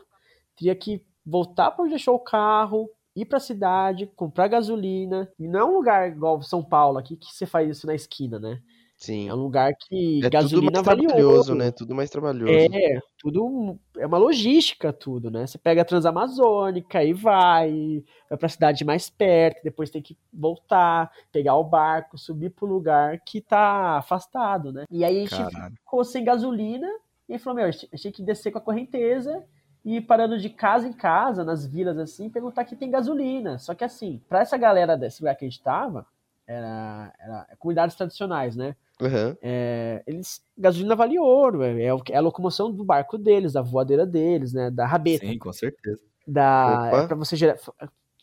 [0.56, 5.30] Teria que voltar pra onde deixou o carro, ir pra cidade, comprar gasolina.
[5.38, 8.38] E não é um lugar igual São Paulo aqui que você faz isso na esquina,
[8.38, 8.60] né?
[8.96, 9.28] Sim.
[9.28, 11.70] É um lugar que É tudo gasolina mais vale trabalhoso, né?
[11.70, 12.52] Tudo mais trabalhoso.
[12.52, 15.46] É, tudo é uma logística tudo, né?
[15.46, 21.10] Você pega a Transamazônica e vai, vai pra cidade mais perto, depois tem que voltar,
[21.30, 24.84] pegar o barco, subir pro lugar que tá afastado, né?
[24.90, 25.74] E aí a gente Caralho.
[25.74, 26.88] ficou sem gasolina
[27.28, 29.44] e falou, meu, a gente a tem que descer com a correnteza
[29.84, 33.58] e ir parando de casa em casa, nas vilas assim, perguntar que tem gasolina.
[33.58, 36.06] Só que assim, pra essa galera desse lugar que a gente tava,
[36.46, 38.74] era, era comunidades tradicionais, né?
[39.00, 39.36] Aham.
[39.42, 44.06] É, eles gasolina vale ouro, é, é é a locomoção do barco deles, da voadeira
[44.06, 46.02] deles, né, da rabeta, Sim, com certeza.
[46.26, 46.96] da Opa.
[47.04, 47.72] é para você gera- fa-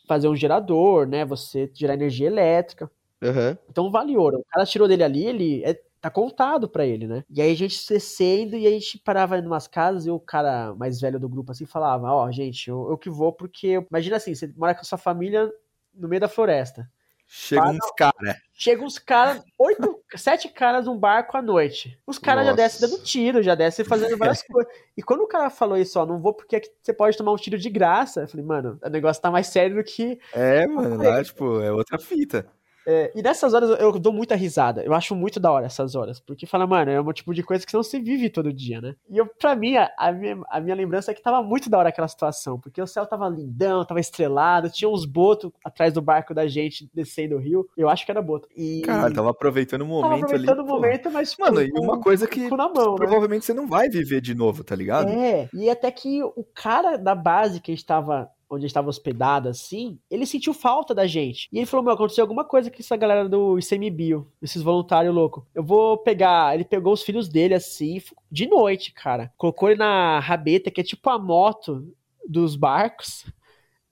[0.08, 2.90] fazer um gerador, né, você gerar energia elétrica.
[3.22, 3.56] Aham.
[3.70, 4.38] Então vale ouro.
[4.40, 7.24] O cara tirou dele ali, ele é, tá contado pra ele, né?
[7.30, 10.74] E aí a gente descendo e a gente parava em umas casas e o cara
[10.76, 14.34] mais velho do grupo assim falava: "Ó, gente, eu, eu que vou porque imagina assim,
[14.34, 15.50] você mora com a sua família
[15.94, 16.90] no meio da floresta.
[17.26, 18.36] Chega Para- uns caras.
[18.56, 21.98] Chega uns caras, oito, sete caras num barco à noite.
[22.06, 24.72] Os caras já descem dando tiro, já descem fazendo várias coisas.
[24.96, 27.58] E quando o cara falou isso, ó, não vou porque você pode tomar um tiro
[27.58, 30.18] de graça, eu falei, mano, o negócio tá mais sério do que.
[30.32, 32.46] É, mano, lá, tipo, é outra fita.
[32.86, 34.82] É, e nessas horas eu- dou muita risada.
[34.82, 36.20] Eu acho muito da hora essas horas.
[36.20, 38.94] Porque fala, mano, é um tipo de coisa que não se vive todo dia, né?
[39.08, 41.78] E eu, pra mim, a, a minha, a minha lembrança é que tava muito da
[41.78, 42.58] hora aquela situação.
[42.60, 46.88] Porque o céu tava lindão, tava estrelado, tinha uns botos atrás do barco da gente
[46.92, 47.68] descendo o rio.
[47.76, 48.48] Eu acho que era boto.
[48.56, 48.82] E.
[48.82, 50.68] Caralho, tava aproveitando o tava momento aproveitando ali.
[50.68, 50.74] o pô.
[50.74, 51.30] momento, mas.
[51.30, 52.96] tipo, Mano, e uma coisa que mão, né?
[52.96, 55.08] provavelmente você não vai viver de novo, tá ligado?
[55.08, 58.74] É, e até que o cara da base que a gente tava, onde a gente
[58.74, 61.48] tava hospedado, assim, ele sentiu falta da gente.
[61.52, 65.44] E ele falou, meu, aconteceu alguma coisa com essa galera do ICMBio, esses voluntários loucos.
[65.54, 68.00] Eu vou pegar, ele pegou os filhos dele, assim,
[68.30, 69.32] de noite, cara.
[69.36, 71.86] Colocou ele na rabeta, que é tipo a moto
[72.26, 73.24] dos barcos.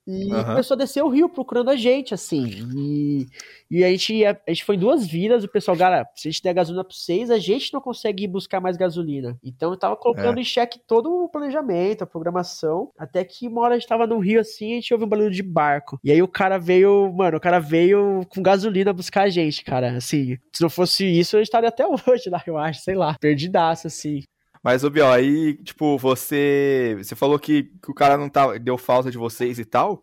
[0.06, 0.44] E Aham.
[0.44, 2.44] começou a descer o rio procurando a gente, assim.
[2.76, 3.26] E,
[3.70, 5.44] e a, gente ia- a gente foi em duas vilas.
[5.44, 8.28] O pessoal, cara, se a gente der gasolina pra vocês, a gente não consegue ir
[8.28, 9.38] buscar mais gasolina.
[9.44, 12.90] Então eu tava colocando em xeque todo o planejamento, a programação.
[12.98, 15.30] Até que uma hora a gente tava no rio assim, a gente ouviu um barulho
[15.30, 15.98] de barco.
[16.02, 19.96] E aí o cara veio, mano, o cara veio com gasolina buscar a gente, cara.
[19.96, 23.16] Assim, se não fosse isso, a gente estaria até hoje lá, eu acho, sei lá,
[23.20, 24.22] perdidaço, assim.
[24.62, 26.94] Mas, ô Biel, aí, tipo, você.
[26.98, 30.02] Você falou que, que o cara não tava, deu falta de vocês e tal.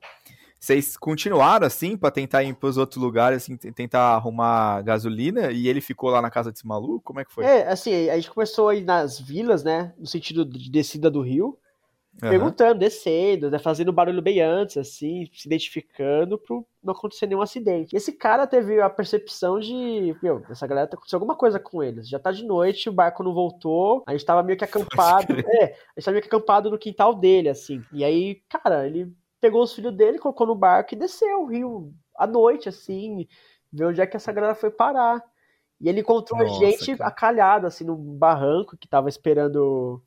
[0.59, 5.79] Vocês continuaram assim pra tentar ir pros outros lugares, assim, tentar arrumar gasolina e ele
[5.79, 6.99] ficou lá na casa desse maluco?
[7.05, 7.45] Como é que foi?
[7.45, 11.21] É, assim, a gente começou a ir nas vilas, né, no sentido de descida do
[11.21, 11.57] rio.
[12.21, 12.29] Aham.
[12.29, 17.93] perguntando, descendo, né, fazendo barulho bem antes, assim, se identificando pra não acontecer nenhum acidente.
[17.93, 21.81] E esse cara teve a percepção de, meu, essa galera tá acontecendo alguma coisa com
[21.81, 22.09] eles.
[22.09, 25.33] Já tá de noite, o barco não voltou, a gente tava meio que acampado.
[25.33, 27.81] É, a gente tava meio que acampado no quintal dele, assim.
[27.91, 31.93] E aí, cara, ele pegou os filhos dele, colocou no barco e desceu o rio
[32.17, 33.27] à noite, assim,
[33.71, 35.23] ver onde é que essa galera foi parar.
[35.79, 37.09] E ele encontrou Nossa, gente cara.
[37.09, 40.03] acalhada, assim, no barranco que tava esperando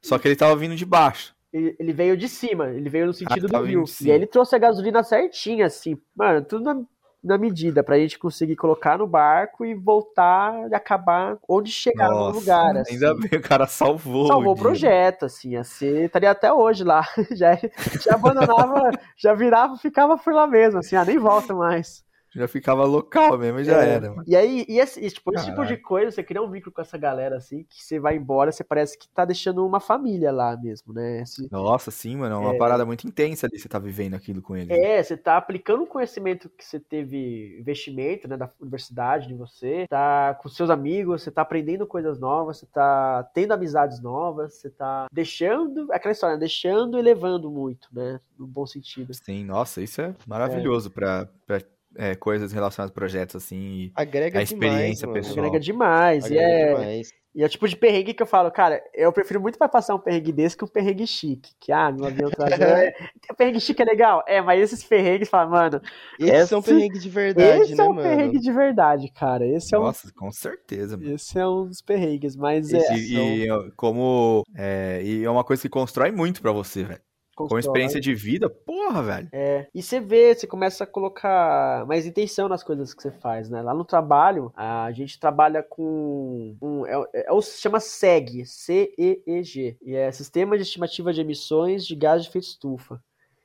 [0.00, 1.32] Só que ele tava vindo de baixo.
[1.52, 3.84] Ele, veio de cima, ele veio no sentido do tava vindo rio.
[4.00, 6.82] E aí ele trouxe a gasolina certinha, assim, mano, tudo na,
[7.22, 12.16] na medida, pra gente conseguir colocar no barco e voltar e acabar onde chegar no
[12.16, 12.76] Nossa, lugar.
[12.78, 12.94] Assim.
[12.94, 14.26] ainda bem, o cara salvou.
[14.26, 17.06] Salvou o projeto, assim, ser, estaria até hoje lá.
[17.32, 17.58] Já,
[18.00, 22.04] já abandonava, já virava, ficava por lá mesmo, assim, ah, nem volta mais.
[22.34, 23.94] Já ficava local mesmo e já É.
[23.94, 24.24] era, mano.
[24.26, 26.96] E aí, e esse, tipo, esse tipo de coisa, você cria um vínculo com essa
[26.96, 30.92] galera, assim, que você vai embora, você parece que tá deixando uma família lá mesmo,
[30.94, 31.22] né?
[31.22, 32.36] Esse- Nossa, sim, mano.
[32.36, 34.72] É uma parada muito intensa ali, você tá vivendo aquilo com ele.
[34.72, 39.86] É, você tá aplicando o conhecimento que você teve investimento, né, da universidade em você,
[39.88, 44.70] tá com seus amigos, você tá aprendendo coisas novas, você tá tendo amizades novas, você
[44.70, 49.12] tá deixando, aquela história, né, deixando e levando muito, né, no bom sentido.
[49.14, 51.60] Sim, nossa, isso é maravilhoso pra, pra
[51.96, 53.56] é, coisas relacionadas a projetos assim.
[53.56, 55.38] e- Agrega A experiência demais, pessoal.
[55.46, 57.08] Agrega demais, e Agrega é, demais.
[57.34, 59.94] e é o tipo de perrengue que eu falo, cara, eu prefiro muito mais passar
[59.94, 62.92] um perrengue desse que um perrengue chique, que, ah, meu avião traseiro, é,
[63.36, 65.80] perrengue chique é legal, é, mas esses perrengues, fala, mano,
[66.18, 68.02] Esses são esse- perrengues de verdade, esse né, é um mano?
[68.08, 71.14] perrengue de verdade, cara, esse é um Nossa, com certeza, mano.
[71.14, 72.78] Esse é um dos perrengues, mas é.
[72.94, 77.00] E, e, ó, como é, e é uma coisa que constrói muito pra você, velho.
[77.34, 79.28] Com experiência de vida, porra, velho.
[79.32, 79.66] É.
[79.74, 83.62] E você vê, você começa a colocar mais intenção nas coisas que você faz, né?
[83.62, 86.56] Lá no trabalho, a gente trabalha com.
[86.60, 89.78] Um, é, é, é chama SEG, C-E-E-G.
[89.80, 93.00] E é Sistema de Estimativa de Emissões de Gás de Efeito Estufa.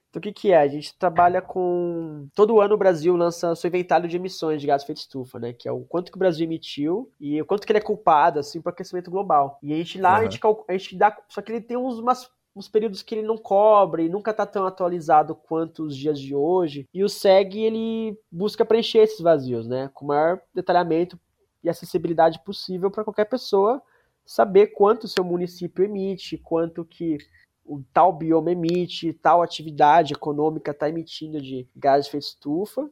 [0.09, 0.57] Então o que, que é?
[0.57, 2.27] A gente trabalha com.
[2.33, 5.53] Todo ano o Brasil lança seu inventário de emissões de gás de efeito estufa, né?
[5.53, 8.39] Que é o quanto que o Brasil emitiu e o quanto que ele é culpado,
[8.39, 9.59] assim, para o aquecimento global.
[9.61, 10.23] E a gente lá, a, Aham.
[10.23, 11.15] gente, a gente dá.
[11.27, 14.65] Só que ele tem uns, umas, uns períodos que ele não cobre, nunca está tão
[14.65, 16.87] atualizado quanto os dias de hoje.
[16.93, 21.19] E o SEG ele busca preencher esses vazios, né, com o maior detalhamento
[21.63, 23.81] e acessibilidade possível para qualquer pessoa
[24.25, 27.17] saber quanto o seu município emite, quanto que
[27.65, 32.89] o tal bioma emite, tal atividade econômica está emitindo de gás de efeito estufa,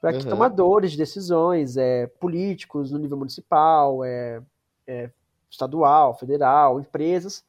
[0.00, 0.30] para que uhum.
[0.30, 4.42] tomadores de decisões, é, políticos no nível municipal, é,
[4.86, 5.10] é,
[5.50, 7.44] estadual, federal, empresas,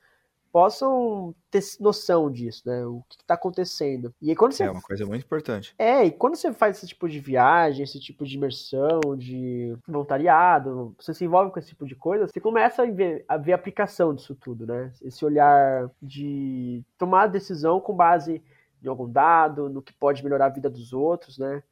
[0.52, 2.86] possam ter noção disso, né?
[2.86, 4.14] O que está acontecendo.
[4.22, 4.64] E quando você...
[4.64, 5.74] É uma coisa muito importante.
[5.78, 10.96] É, e quando você faz esse tipo de viagem, esse tipo de imersão, de voluntariado,
[11.00, 13.56] você se envolve com esse tipo de coisa, você começa a ver a, ver a
[13.56, 14.92] aplicação disso tudo, né?
[15.02, 18.42] Esse olhar de tomar decisão com base
[18.84, 21.64] em algum dado, no que pode melhorar a vida dos outros, né?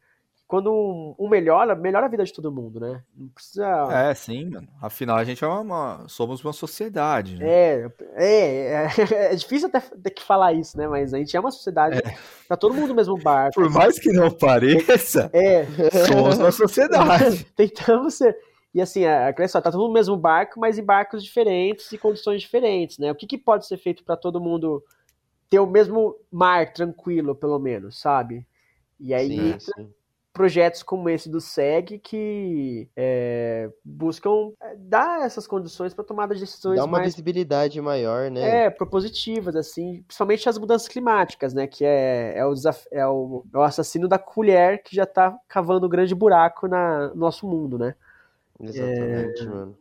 [0.50, 3.04] Quando um, um, melhora, melhora a vida de todo mundo, né?
[3.16, 3.68] Não precisa.
[3.91, 4.68] É, sim, mano.
[4.82, 7.47] Afinal, a gente é uma, uma somos uma sociedade, né?
[7.47, 8.36] É, é,
[8.74, 8.88] é,
[9.32, 10.88] é, difícil até ter que falar isso, né?
[10.88, 12.00] Mas a gente é uma sociedade.
[12.00, 12.18] É.
[12.47, 13.62] Tá todo mundo no mesmo barco.
[13.62, 15.68] Por mais que não pareça, é.
[16.08, 17.43] somos uma sociedade.
[17.56, 18.36] Tentamos ser.
[18.74, 21.97] E assim, a só, tá todo mundo no mesmo barco, mas em barcos diferentes e
[22.00, 23.12] condições diferentes, né?
[23.12, 24.84] O que, que pode ser feito para todo mundo
[25.47, 28.47] ter o mesmo mar tranquilo, pelo menos, sabe?
[29.00, 29.99] E aí sim, sim
[30.32, 36.42] projetos como esse do SEG que é, buscam é, dar essas condições para tomada de
[36.42, 38.66] decisões Dá uma mais, visibilidade maior, né?
[38.66, 41.68] É, propositivas, assim, principalmente as mudanças climáticas, né?
[41.68, 42.54] Que é, é, o,
[42.92, 47.10] é, o, é o assassino da colher que já está cavando um grande buraco na,
[47.10, 47.96] no nosso mundo, né?
[48.62, 49.46] Exatamente, é...
[49.46, 49.78] mano.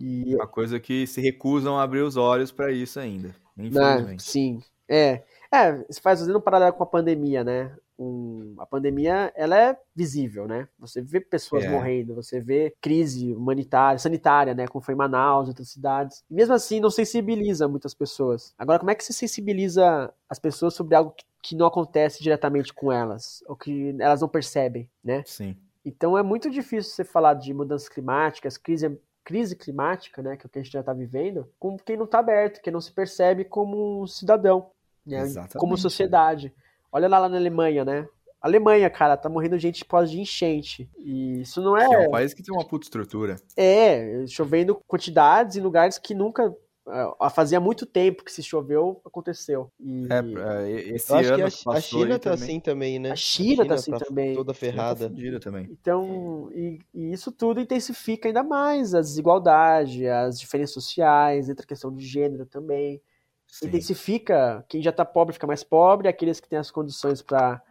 [0.00, 0.34] E...
[0.34, 4.20] Uma coisa que se recusam a abrir os olhos para isso ainda, infelizmente.
[4.20, 5.22] Ah, sim, é.
[5.52, 7.72] É, você faz fazendo um paralelo com a pandemia, né?
[7.98, 10.68] Um, a pandemia ela é visível, né?
[10.78, 11.68] Você vê pessoas é.
[11.68, 14.66] morrendo, você vê crise humanitária, sanitária, né?
[14.66, 16.22] Como foi em Manaus, outras cidades.
[16.30, 18.54] E mesmo assim, não sensibiliza muitas pessoas.
[18.58, 22.74] Agora, como é que você sensibiliza as pessoas sobre algo que, que não acontece diretamente
[22.74, 25.22] com elas, ou que elas não percebem, né?
[25.24, 25.56] Sim.
[25.84, 30.46] Então é muito difícil você falar de mudanças climáticas, crise crise climática, né, que é
[30.46, 32.92] o que a gente já está vivendo, com quem não está aberto, quem não se
[32.92, 34.70] percebe como um cidadão,
[35.04, 35.24] né,
[35.58, 36.54] como sociedade.
[36.96, 38.08] Olha lá, lá na Alemanha, né?
[38.40, 40.88] Alemanha, cara, tá morrendo gente por causa de enchente.
[40.96, 41.84] E isso não é.
[41.84, 43.36] É um país que tem uma puta estrutura.
[43.54, 46.48] É, chovendo quantidades em lugares que nunca.
[46.86, 49.70] Uh, fazia muito tempo que se choveu, aconteceu.
[49.78, 50.06] E...
[50.10, 52.44] É, é esse Eu acho ano que a, a China tá também.
[52.44, 53.10] assim também, né?
[53.10, 54.34] A China, a China tá assim tá também.
[54.34, 55.10] Toda tá ferrada.
[55.10, 55.68] Tá também.
[55.70, 61.68] Então, e, e, isso tudo intensifica ainda mais a desigualdade, as diferenças sociais, entre a
[61.68, 63.02] questão de gênero também.
[63.46, 63.68] Sim.
[63.68, 67.62] intensifica quem já tá pobre fica mais pobre, aqueles que têm as condições para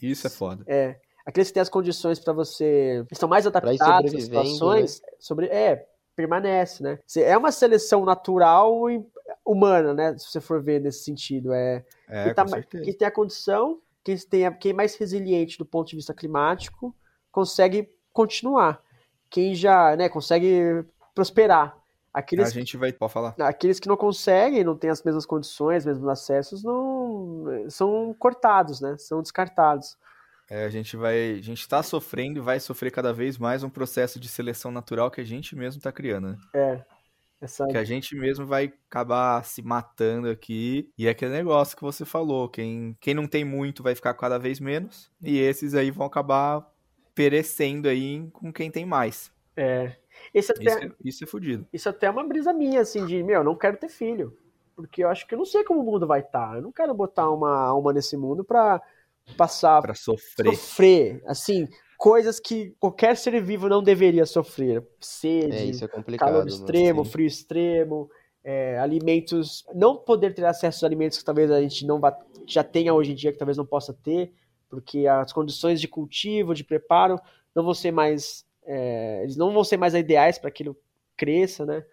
[0.00, 0.64] Isso é foda.
[0.66, 1.00] É.
[1.24, 5.08] Aqueles que têm as condições para você estão mais adaptados às situações, né?
[5.20, 5.86] sobre é,
[6.16, 6.98] permanece, né?
[7.16, 9.04] É uma seleção natural e
[9.44, 10.18] humana, né?
[10.18, 14.16] Se você for ver nesse sentido, é, é quem, tá, quem tem a condição, quem
[14.18, 16.94] tem quem é mais resiliente do ponto de vista climático,
[17.30, 18.82] consegue continuar.
[19.30, 20.84] Quem já, né, consegue
[21.14, 21.81] prosperar.
[22.12, 22.92] Aqueles, a gente vai.
[22.92, 23.34] Pode falar.
[23.38, 28.96] Aqueles que não conseguem, não têm as mesmas condições, mesmos acessos, não são cortados, né?
[28.98, 29.96] São descartados.
[30.50, 31.32] É, a gente vai.
[31.32, 35.10] A gente está sofrendo e vai sofrer cada vez mais um processo de seleção natural
[35.10, 36.36] que a gente mesmo está criando, né?
[36.54, 36.84] É.
[37.40, 37.66] Essa...
[37.66, 40.92] Que a gente mesmo vai acabar se matando aqui.
[40.96, 44.38] E é aquele negócio que você falou: quem, quem não tem muito vai ficar cada
[44.38, 45.10] vez menos.
[45.22, 46.70] E esses aí vão acabar
[47.14, 49.32] perecendo aí com quem tem mais.
[49.56, 49.96] É.
[50.32, 51.66] Esse até, isso, é, isso é fodido.
[51.72, 54.36] Isso até é uma brisa minha, assim, de, meu, não quero ter filho.
[54.74, 56.50] Porque eu acho que eu não sei como o mundo vai estar.
[56.50, 56.56] Tá.
[56.56, 58.80] Eu não quero botar uma alma nesse mundo pra
[59.36, 59.82] passar.
[59.82, 60.54] Pra sofrer.
[60.54, 61.22] Sofrer.
[61.26, 61.68] Assim,
[61.98, 64.84] coisas que qualquer ser vivo não deveria sofrer.
[65.00, 68.10] Sede, é, isso é complicado, calor extremo, frio extremo,
[68.42, 69.64] é, alimentos.
[69.74, 73.12] Não poder ter acesso a alimentos que talvez a gente não vá, já tenha hoje
[73.12, 74.32] em dia, que talvez não possa ter,
[74.68, 77.20] porque as condições de cultivo, de preparo,
[77.54, 80.76] não vão ser mais é, eles não vão ser mais ideais para que aquilo
[81.16, 81.84] cresça, né?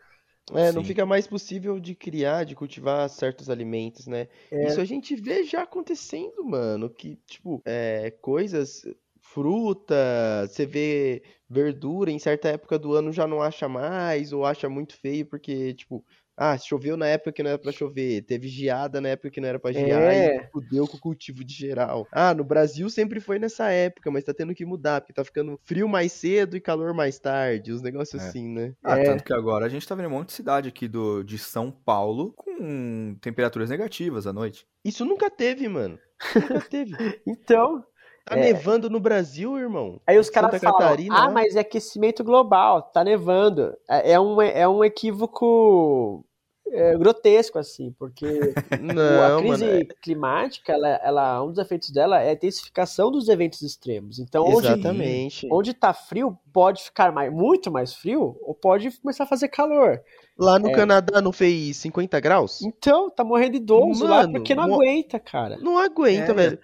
[0.54, 0.76] É, Sim.
[0.76, 4.28] não fica mais possível de criar, de cultivar certos alimentos, né?
[4.52, 4.68] É.
[4.68, 6.90] Isso a gente vê já acontecendo, mano.
[6.90, 8.84] Que, tipo, é, coisas,
[9.22, 14.68] fruta, você vê verdura em certa época do ano já não acha mais, ou acha
[14.68, 16.04] muito feio, porque, tipo,
[16.40, 19.50] ah, choveu na época que não era para chover, teve geada na época que não
[19.50, 20.38] era para gear é.
[20.38, 22.08] e fudeu com o cultivo de geral.
[22.12, 25.60] Ah, no Brasil sempre foi nessa época, mas tá tendo que mudar, porque tá ficando
[25.64, 28.26] frio mais cedo e calor mais tarde, os negócios é.
[28.26, 28.74] assim, né?
[28.82, 29.04] Ah, é.
[29.04, 31.70] tanto que agora a gente tá vendo um monte de cidade aqui do, de São
[31.70, 34.66] Paulo com temperaturas negativas à noite.
[34.86, 36.00] Isso nunca teve, mano.
[36.34, 36.94] Nunca teve.
[37.28, 37.84] então,
[38.30, 38.42] Tá é...
[38.42, 40.00] nevando no Brasil, irmão.
[40.06, 43.76] Aí os caras falam, Catarina, ah, mas é aquecimento global, tá nevando.
[43.90, 46.24] É, é um, é um equívoco
[46.72, 48.26] é, grotesco, assim, porque
[48.82, 49.78] Não, a crise mano.
[49.82, 54.20] é- climática, ela, ela, um dos efeitos dela é a intensificação dos eventos extremos.
[54.20, 55.48] Então, onde, Exatamente.
[55.52, 60.02] onde tá frio, pode ficar mais, muito mais frio, ou pode começar a fazer calor.
[60.38, 60.74] Lá no É.
[60.74, 62.62] Canadá não fez 50 graus?
[62.62, 65.58] Então, tá morrendo idoso lá porque não mo- aguenta, cara.
[65.58, 66.34] Não aguenta, É.
[66.36, 66.60] velho.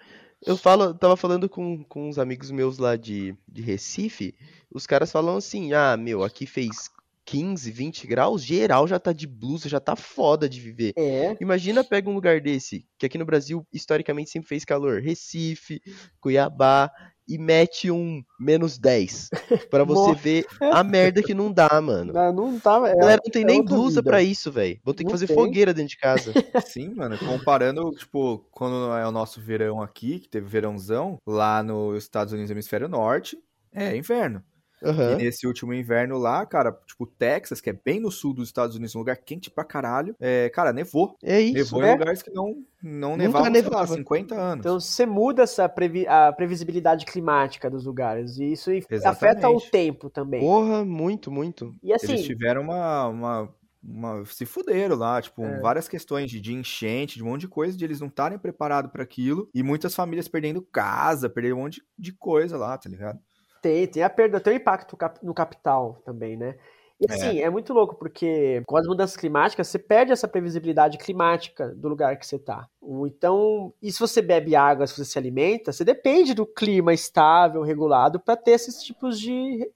[0.45, 4.35] Eu falo, tava falando com, com uns amigos meus lá de, de Recife,
[4.71, 6.89] os caras falam assim, ah, meu, aqui fez
[7.25, 10.93] 15, 20 graus, geral já tá de blusa, já tá foda de viver.
[10.97, 15.81] É, Imagina pega um lugar desse, que aqui no Brasil historicamente sempre fez calor, Recife,
[16.21, 16.91] Cuiabá,
[17.27, 19.29] e mete um menos 10,
[19.71, 22.13] pra você ver a merda que não dá, mano.
[22.13, 22.85] não, não tava.
[22.87, 24.79] A É, galera não tem é nem blusa pra isso, velho.
[24.83, 25.35] Vou ter que Não fazer tem.
[25.35, 26.31] fogueira dentro de casa.
[26.67, 32.03] Sim, mano, comparando, tipo, quando é o nosso verão aqui, que teve verãozão, lá nos
[32.03, 33.37] Estados Unidos, hemisfério norte,
[33.73, 34.43] é inverno.
[34.85, 35.15] E Aham.
[35.15, 38.95] nesse último inverno lá, cara, tipo, Texas, que é bem no sul dos Estados Unidos,
[38.95, 41.17] um lugar quente pra caralho, é, cara, nevou.
[41.23, 41.53] É isso.
[41.55, 41.89] nevou né?
[41.89, 43.95] em lugares que não, não nevavam, sei lá, nevava.
[43.95, 44.59] 50 anos.
[44.65, 48.37] Então você muda essa previ a previsibilidade climática dos lugares.
[48.37, 49.07] E isso Exatamente.
[49.07, 50.39] afeta o tempo também.
[50.41, 51.73] Porra, muito, muito.
[51.81, 55.59] E assim, Eles tiveram uma, uma, uma- se fuderam lá, tipo, É.
[55.59, 58.91] várias questões de, de enchente, de um monte de coisa, de eles não estarem preparados
[58.91, 62.89] pra aquilo, e muitas famílias perdendo casa, perdendo um monte de, de coisa lá, tá
[62.89, 63.19] ligado?
[63.65, 66.55] Tem, tem a perda, tem o impacto no capital também, né?
[67.01, 67.49] E assim, é.
[67.49, 72.27] muito louco, porque com as mudanças climáticas, você perde essa previsibilidade climática do lugar que
[72.27, 72.69] você tá.
[72.79, 76.93] O- Então, e se você bebe água, se você se alimenta, você depende do clima
[76.93, 79.67] estável, regulado, para ter esses tipos de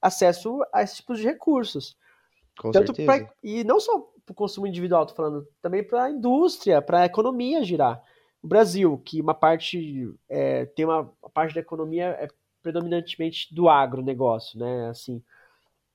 [0.00, 1.96] acesso a esses tipos de recursos.
[2.60, 3.24] Com Tanto certeza.
[3.24, 7.00] pra, e não só para o consumo individual, tô falando, também para a indústria, para
[7.00, 8.00] a economia girar.
[8.42, 12.28] O Brasil, que uma parte é, tem uma, uma parte da economia é
[12.62, 14.88] predominantemente do agronegócio, né?
[14.88, 15.22] Assim,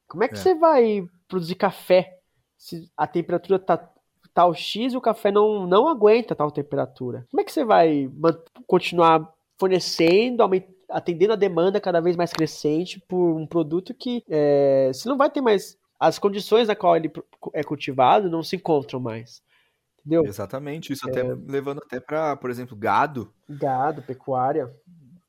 [0.08, 0.38] como é que É.
[0.38, 2.20] você vai produzir café
[2.58, 3.90] se a temperatura tá
[4.34, 7.26] tal X e o café não, não aguenta tal temperatura?
[7.30, 8.10] Como é que você vai
[8.66, 10.44] continuar fornecendo,
[10.90, 15.30] atendendo a demanda cada vez mais crescente por um produto que é, você não vai
[15.30, 17.12] ter mais as condições na qual ele
[17.54, 19.42] é cultivado não se encontram mais.
[20.00, 20.26] Entendeu?
[20.26, 21.12] Exatamente, isso É.
[21.12, 24.70] até levando até pra, por exemplo, gado, Gado, pecuária.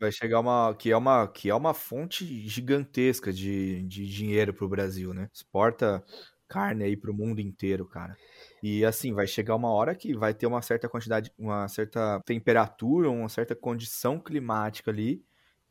[0.05, 4.69] Vai chegar uma que é uma que é uma fonte gigantesca de, de dinheiro pro
[4.69, 5.29] Brasil, né?
[5.33, 6.05] Exporta
[6.49, 8.19] carne aí pro mundo inteiro, cara.
[8.63, 13.11] E assim, vai chegar uma hora que vai ter uma certa quantidade, uma certa temperatura,
[13.11, 15.25] uma certa condição climática ali.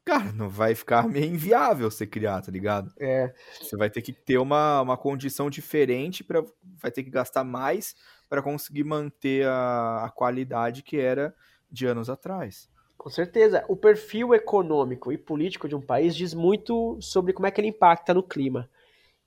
[0.05, 2.93] Cara, não vai ficar meio inviável você criar, tá ligado?
[2.99, 6.43] É, Você vai ter que ter uma, uma condição diferente para
[6.81, 7.95] vai ter que gastar mais
[8.29, 11.35] para conseguir manter a, a qualidade que era
[11.71, 12.69] de anos atrás.
[13.03, 13.65] Com certeza.
[13.67, 17.67] O perfil econômico e político de um país diz muito sobre como é que ele
[17.67, 18.69] impacta no clima.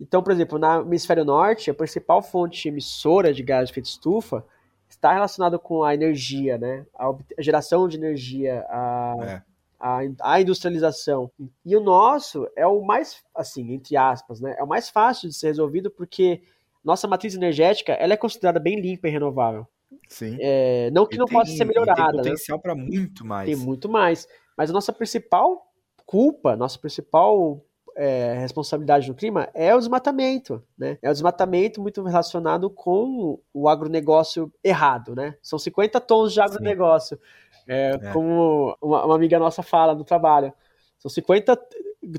[0.00, 4.42] Então, por exemplo, no hemisfério norte, a principal fonte emissora de gás de efeito estufa
[4.88, 6.86] está relacionada com a energia, né?
[6.98, 9.42] A geração de energia, a, É.
[9.78, 11.30] a, a industrialização.
[11.62, 14.56] E o nosso é o mais, assim, entre aspas, né?
[14.58, 16.42] É o mais fácil de ser resolvido porque
[16.82, 19.66] nossa matriz energética ela é considerada bem limpa e renovável.
[20.08, 20.36] Sim.
[20.40, 22.22] É, não que não tem- possa ser melhorada, Tem né?
[22.22, 23.46] potencial para muito mais.
[23.48, 24.26] Tem muito mais.
[24.56, 25.66] Mas a nossa principal
[26.04, 27.60] culpa, nossa principal
[27.96, 30.98] é, responsabilidade no clima é o desmatamento, né?
[31.00, 35.36] É o desmatamento muito relacionado com o agronegócio errado, né?
[35.42, 37.18] São 50 tons de agronegócio.
[37.66, 38.12] É, É.
[38.12, 40.52] Como uma, uma amiga nossa fala no trabalho.
[40.98, 41.58] São 50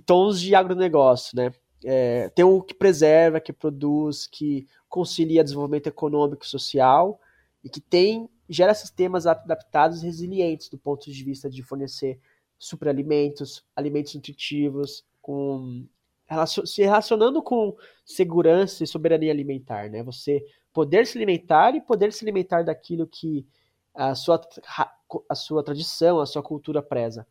[0.05, 1.51] tons de agronegócio, né?
[1.86, 7.20] É, tem o que preserva, que produz, que concilia desenvolvimento econômico e social
[7.68, 12.18] e que tem gera sistemas adaptados e resilientes do ponto de vista de fornecer
[12.57, 15.86] superalimentos, alimentos nutritivos, com
[16.65, 20.01] se relacionando com segurança e soberania alimentar, né?
[20.01, 20.43] Você
[20.74, 23.45] poder se alimentar e poder se alimentar daquilo que
[23.93, 24.39] a sua,
[25.28, 27.28] a sua tradição, a sua cultura preza.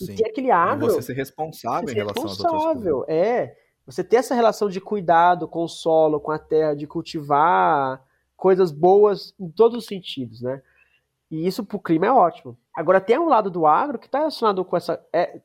[0.00, 0.14] E Sim.
[0.14, 2.74] ter aquele E agro você ser responsável ser em relação às outras coisas.
[2.74, 3.56] responsável, é.
[3.84, 8.00] Você ter essa relação de cuidado com o solo, com a terra, de cultivar
[8.42, 10.60] coisas boas em todos os sentidos, né?
[11.30, 12.58] E isso pro clima é ótimo.
[12.76, 15.00] Agora tem um lado do agro que tá relacionado com essa.
[15.12, 15.40] é,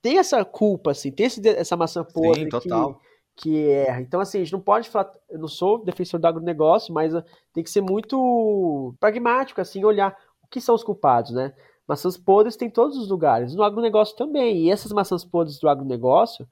[0.00, 3.00] tem essa culpa, assim, tem esse- essa maçã podre Sim, que, total.
[3.34, 4.00] que erra.
[4.02, 5.12] Então, assim, a gente não pode falar.
[5.28, 10.16] Eu não sou defensor do agronegócio, mas ah, tem que ser muito pragmático, assim, olhar
[10.44, 11.52] o que são os culpados, né?
[11.88, 14.58] Maçãs podres tem em todos os lugares, no agronegócio também.
[14.66, 16.46] E essas maçãs podres do agronegócio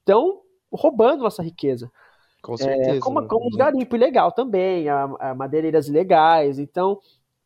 [0.00, 0.40] estão
[0.72, 1.88] roubando nossa riqueza.
[2.44, 2.98] Com certeza.
[2.98, 6.58] É, como, como os garimpo ilegal também, a, a madeireiras ilegais.
[6.58, 7.00] Então,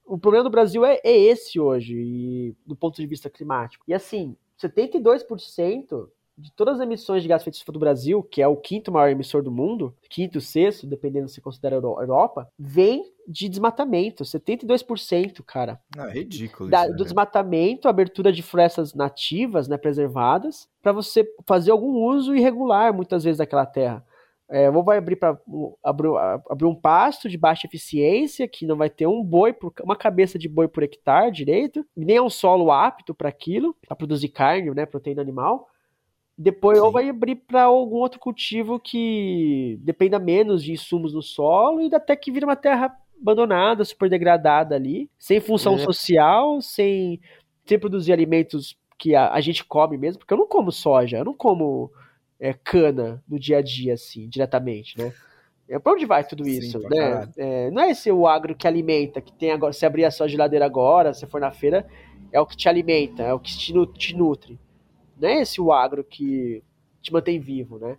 [0.05, 3.85] o problema do Brasil é, é esse hoje, e, do ponto de vista climático.
[3.87, 8.49] E assim, 72% de todas as emissões de gás efeito estufa do Brasil, que é
[8.49, 13.49] o quinto maior emissor do mundo, quinto, sexto, dependendo se considera a Europa, vem de
[13.49, 15.81] desmatamento, 72%, cara.
[15.97, 16.71] Ah, é ridículo.
[16.71, 17.05] Da, isso, do né?
[17.05, 23.39] desmatamento, abertura de florestas nativas, né, preservadas, para você fazer algum uso irregular, muitas vezes,
[23.39, 24.05] daquela terra.
[24.51, 25.39] É, ou vai abrir para
[25.85, 26.09] abrir,
[26.49, 30.39] abrir um pasto de baixa eficiência, que não vai ter um boi, por, uma cabeça
[30.39, 34.71] de boi por hectare direito, nem é um solo apto para aquilo, para produzir carne,
[34.71, 35.69] né, proteína animal.
[36.37, 36.85] Depois, Sim.
[36.85, 41.95] ou vai abrir para algum outro cultivo que dependa menos de insumos no solo e
[41.95, 45.79] até que vira uma terra abandonada, super degradada ali, sem função É.
[45.79, 47.21] social, sem,
[47.67, 51.25] sem produzir alimentos que a, a gente come mesmo, porque eu não como soja, eu
[51.25, 51.91] não como
[52.39, 55.13] é, cana no dia a dia, assim, diretamente, né?
[55.69, 57.29] É, pra onde vai tudo Sim, isso, pra né?
[57.37, 60.27] É, não é esse o agro que alimenta, que tem agora, se abrir a sua
[60.27, 61.87] geladeira agora, se for na feira,
[62.33, 64.59] é o que te alimenta, é o que te, te nutre.
[65.21, 66.63] Não é esse o agro que
[67.03, 67.99] te mantém vivo, né?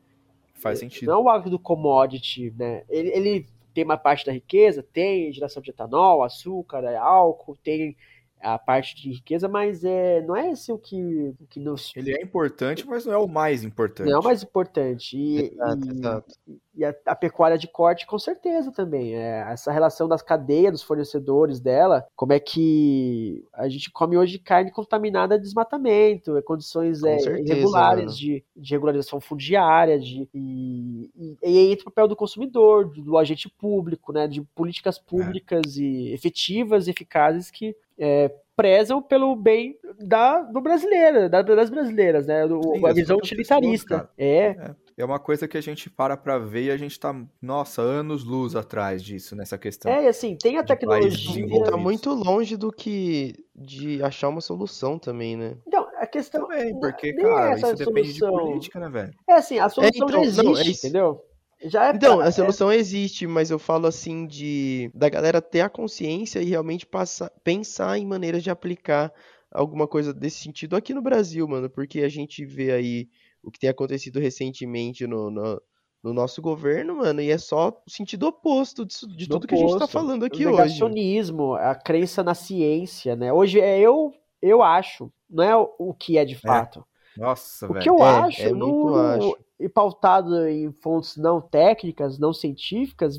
[0.55, 1.07] Faz sentido.
[1.07, 2.83] Não é o agro do commodity, né?
[2.89, 7.95] Ele, ele tem uma parte da riqueza, tem geração de etanol, açúcar, é álcool, tem
[8.41, 12.13] a parte de riqueza, mas é, não é esse o que, o que nos Ele
[12.13, 14.07] é importante, mas não é o mais importante.
[14.07, 15.17] não é o mais importante.
[15.17, 16.35] E, Exato, e- exato.
[16.75, 19.15] e a, a pecuária de corte, com certeza também.
[19.15, 24.39] É, essa relação das cadeias dos fornecedores dela, como é que a gente come hoje
[24.39, 28.17] carne contaminada de desmatamento, é, condições é, certeza, irregulares mano.
[28.17, 33.17] de, de regularização fundiária, de, e, e, e aí entra o papel do consumidor, do
[33.17, 39.77] agente público, né, de políticas públicas e efetivas e eficazes que é, prezam pelo bem
[39.99, 43.87] da, do brasileiro, da- das brasileiras, né, do- Sim, a visão utilitarista.
[43.99, 44.09] cara.
[44.17, 44.55] é,
[44.97, 48.25] É uma coisa que a gente para pra ver e a gente tá, nossa, anos
[48.25, 49.89] luz atrás disso, nessa questão.
[49.89, 51.63] É, e assim, tem a de tecnologia.
[51.63, 55.55] Tá muito longe do que de achar uma solução também, né?
[55.71, 56.41] Não, a questão.
[56.47, 58.45] Também, porque, é cara, essa isso depende de solução.
[58.47, 59.13] política, né, velho?
[59.29, 60.85] É assim, a solução então, não não, existe, é isso.
[60.87, 61.23] entendeu?
[61.63, 65.61] Já é Então, pra- a solução existe, mas eu falo assim de da galera ter
[65.61, 69.11] a consciência e realmente passar, pensar em maneiras de aplicar
[69.51, 73.09] alguma coisa desse sentido aqui no Brasil, mano, porque a gente vê aí
[73.41, 75.61] o que tem acontecido recentemente no, no,
[76.03, 79.55] no nosso governo, mano, e é só o sentido oposto disso, de do tudo que
[79.55, 79.87] a gente tá oposto.
[79.87, 80.95] falando aqui o hoje.
[80.95, 83.33] negacionismo, a crença na ciência, né?
[83.33, 86.85] Hoje é eu, eu acho, não é o, o que é de fato.
[87.15, 87.75] Nossa, o velho.
[87.75, 89.39] que eu É, acho, é muito no- acho.
[89.59, 93.17] E pautado em fontes não técnicas, não científicas,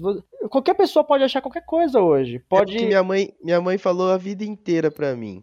[0.50, 2.36] qualquer pessoa pode achar qualquer coisa hoje.
[2.36, 2.72] É Pode.
[2.72, 5.42] porque minha mãe, minha mãe falou a vida inteira pra mim.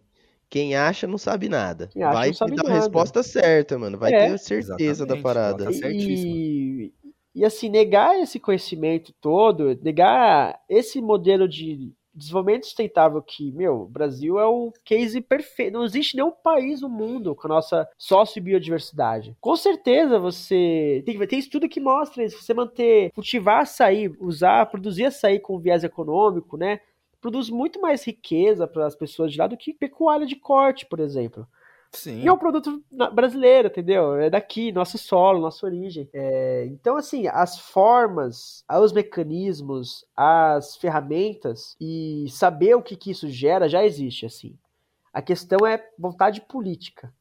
[0.50, 1.90] Quem acha não sabe nada.
[1.96, 2.80] Acha Vai sabe te dar a nada.
[2.80, 3.98] resposta certa, mano.
[3.98, 4.30] Vai É.
[4.30, 4.76] ter certeza
[5.06, 5.66] da Exatamente, parada.
[5.66, 6.34] tá certíssima.
[6.36, 6.94] E,
[7.36, 13.88] e assim, negar esse conhecimento todo, negar esse modelo de desenvolvimento sustentável que, meu, o
[13.88, 15.74] Brasil é o case perfeito.
[15.74, 19.38] Não existe nenhum país no mundo com a nossa sócio-biodiversidade.
[19.40, 21.04] Com certeza você.
[21.06, 22.42] Tem, tem estudo que mostra isso.
[22.42, 26.80] Você manter, cultivar açaí, usar, produzir açaí com viés econômico, né?
[27.22, 31.00] Produz muito mais riqueza para as pessoas de lá do que pecuária de corte, por
[31.00, 31.48] exemplo.
[31.92, 32.22] Sim.
[32.22, 32.84] E é um produto
[33.14, 34.16] brasileiro, entendeu?
[34.16, 36.10] É daqui, nosso solo, nossa origem.
[36.14, 43.28] É, então, assim, as formas, os mecanismos, as ferramentas e saber o que, que isso
[43.30, 44.56] gera já existe, assim.
[45.14, 47.12] A questão é vontade política,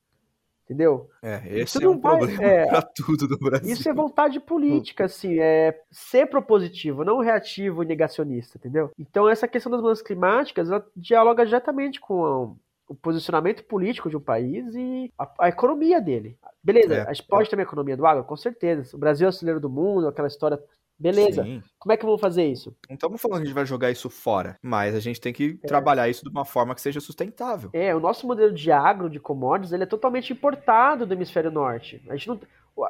[0.65, 1.09] entendeu?
[1.23, 2.67] É, Isso esse é não um vai- problema é.
[2.67, 3.73] pra tudo do Brasil.
[3.73, 8.91] Isso é vontade política, assim, é ser propositivo, não reativo e negacionista, entendeu?
[8.99, 14.17] Então, essa questão das mudanças climáticas, ela dialoga diretamente com a- o posicionamento político de
[14.17, 16.39] um país e a, a economia dele.
[16.63, 18.25] Beleza, É, a gente pode ter uma economia do agro?
[18.25, 18.97] Com certeza.
[18.97, 20.59] O Brasil é o celeiro do mundo, aquela história.
[20.99, 21.43] Beleza.
[21.43, 21.63] Sim.
[21.79, 22.75] Como é que vamos fazer isso?
[22.89, 25.55] Não estamos falando que a gente vai jogar isso fora, mas a gente tem que
[25.67, 27.69] trabalhar isso de uma forma que seja sustentável.
[27.75, 32.03] É, o nosso modelo de agro, de commodities, ele é totalmente importado do hemisfério norte.
[32.09, 32.41] A gente não,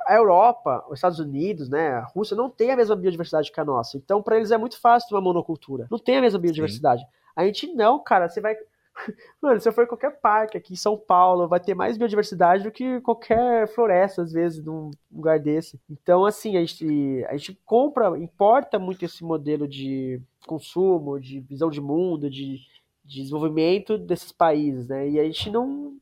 [0.06, 3.64] a Europa, os Estados Unidos, né, a Rússia não tem a mesma biodiversidade que a
[3.64, 3.96] nossa.
[3.96, 5.88] Então, para eles é muito fácil ter uma monocultura.
[5.90, 7.04] Não tem a mesma biodiversidade.
[7.34, 8.28] A gente não, cara.
[8.28, 8.56] Você vai
[9.40, 12.64] Mano, se eu for em qualquer parque aqui em São Paulo, vai ter mais biodiversidade
[12.64, 15.80] do que qualquer floresta, às vezes, num lugar desse.
[15.88, 21.70] Então, assim, a gente, a gente compra, importa muito esse modelo de consumo, de visão
[21.70, 22.58] de mundo, de,
[23.04, 25.08] de desenvolvimento desses países, né?
[25.08, 25.96] E a gente não,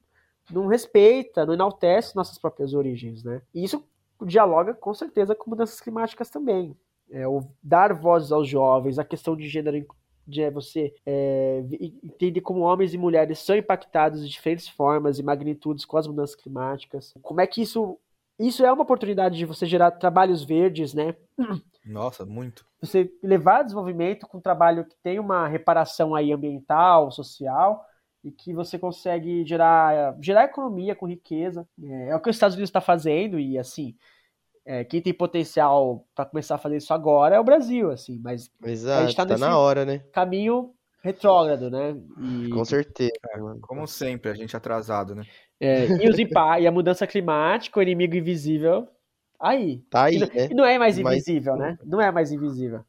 [0.51, 3.43] não respeita, não enaltece nossas próprias origens, né?
[3.55, 3.85] E isso
[4.25, 6.77] dialoga com certeza com mudanças climáticas também.
[7.11, 9.77] É, o dar vozes aos jovens, a questão de gênero
[10.27, 11.63] de é, você é,
[12.03, 16.37] entender como homens e mulheres são impactados de diferentes formas e magnitudes com as mudanças
[16.37, 17.15] climáticas.
[17.23, 17.99] Como é que isso
[18.39, 21.15] isso é uma oportunidade de você gerar trabalhos verdes, né?
[21.87, 22.67] Nossa, muito.
[22.81, 27.85] Você levar desenvolvimento com um trabalho que tem uma reparação aí ambiental, social
[28.25, 31.69] e que você consegue gerar, gerar economia com riqueza.
[31.81, 33.95] É, é o que os Estados Unidos está fazendo e assim,
[34.67, 38.51] é, quem tem potencial para começar a fazer isso agora é o Brasil, assim, mas
[38.65, 40.03] Exato, a gente tá, tá na hora, né?
[40.13, 41.95] Caminho retrógrado, né?
[42.19, 42.49] E...
[42.49, 43.13] Com certeza.
[43.31, 45.25] É, como sempre, a gente atrasado, né?
[45.61, 48.89] É, e, os e a mudança climática, o inimigo invisível,
[49.39, 49.83] aí.
[49.91, 50.49] Tá aí, e, né?
[50.51, 51.61] E não é mais invisível, mas...
[51.61, 51.79] né?
[51.85, 52.83] Não é mais invisível.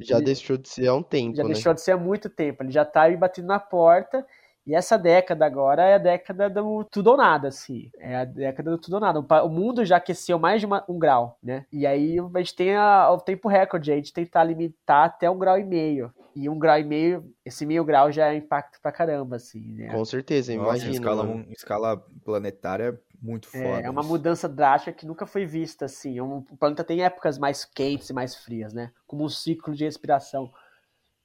[0.00, 0.26] Já ele...
[0.26, 1.52] deixou de ser há um tempo, Já né?
[1.52, 2.62] deixou de ser há muito tempo.
[2.62, 4.24] Ele já tá aí batendo na porta
[4.66, 7.90] e essa década agora é a década do tudo ou nada, assim.
[7.98, 9.20] É a década do tudo ou nada.
[9.20, 11.66] O mundo já aqueceu mais de uma, um grau, né?
[11.72, 15.38] E aí a gente tem a, o tempo recorde aí de tentar limitar até um
[15.38, 16.12] grau e meio.
[16.34, 19.88] E um grau e meio, esse meio grau já é impacto pra caramba, assim, né?
[19.88, 20.90] Com certeza, imagina.
[20.90, 23.82] Em escala, um, escala planetária, muito é, foda.
[23.82, 26.18] É, é uma mudança drástica que nunca foi vista, assim.
[26.18, 28.92] É o planeta tem épocas mais quentes e mais frias, né?
[29.06, 30.50] Como um ciclo de respiração.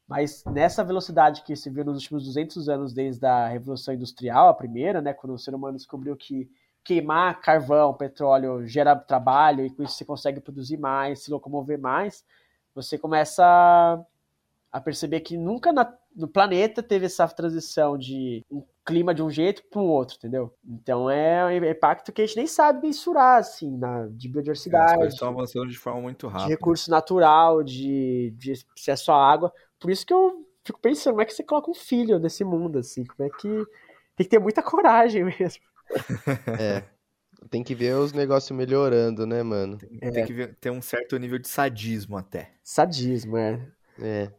[0.07, 4.53] Mas nessa velocidade que se viu nos últimos 200 anos, desde a Revolução Industrial, a
[4.53, 6.49] primeira, né, quando o ser humano descobriu que
[6.83, 12.23] queimar carvão, petróleo gera trabalho e com isso você consegue produzir mais, se locomover mais,
[12.73, 13.43] você começa
[14.71, 19.29] a perceber que nunca na, no planeta teve essa transição de um clima de um
[19.29, 20.53] jeito para um outro, entendeu?
[20.65, 24.91] Então é um impacto que a gente nem sabe mensurar, assim, na, de biodiversidade.
[24.91, 26.45] As coisas estão avançando de forma muito rápida.
[26.45, 29.51] De recurso natural, de, de acesso à água.
[29.79, 32.79] Por isso que eu fico pensando, como é que você coloca um filho nesse mundo,
[32.79, 33.05] assim?
[33.05, 33.47] Como é que.
[34.15, 35.63] Tem que ter muita coragem mesmo.
[36.59, 36.83] É.
[37.49, 39.77] Tem que ver os negócios melhorando, né, mano?
[39.77, 40.11] Tem, é.
[40.11, 42.51] tem que ver, ter um certo nível de sadismo até.
[42.63, 43.61] Sadismo, é.
[44.01, 44.31] É.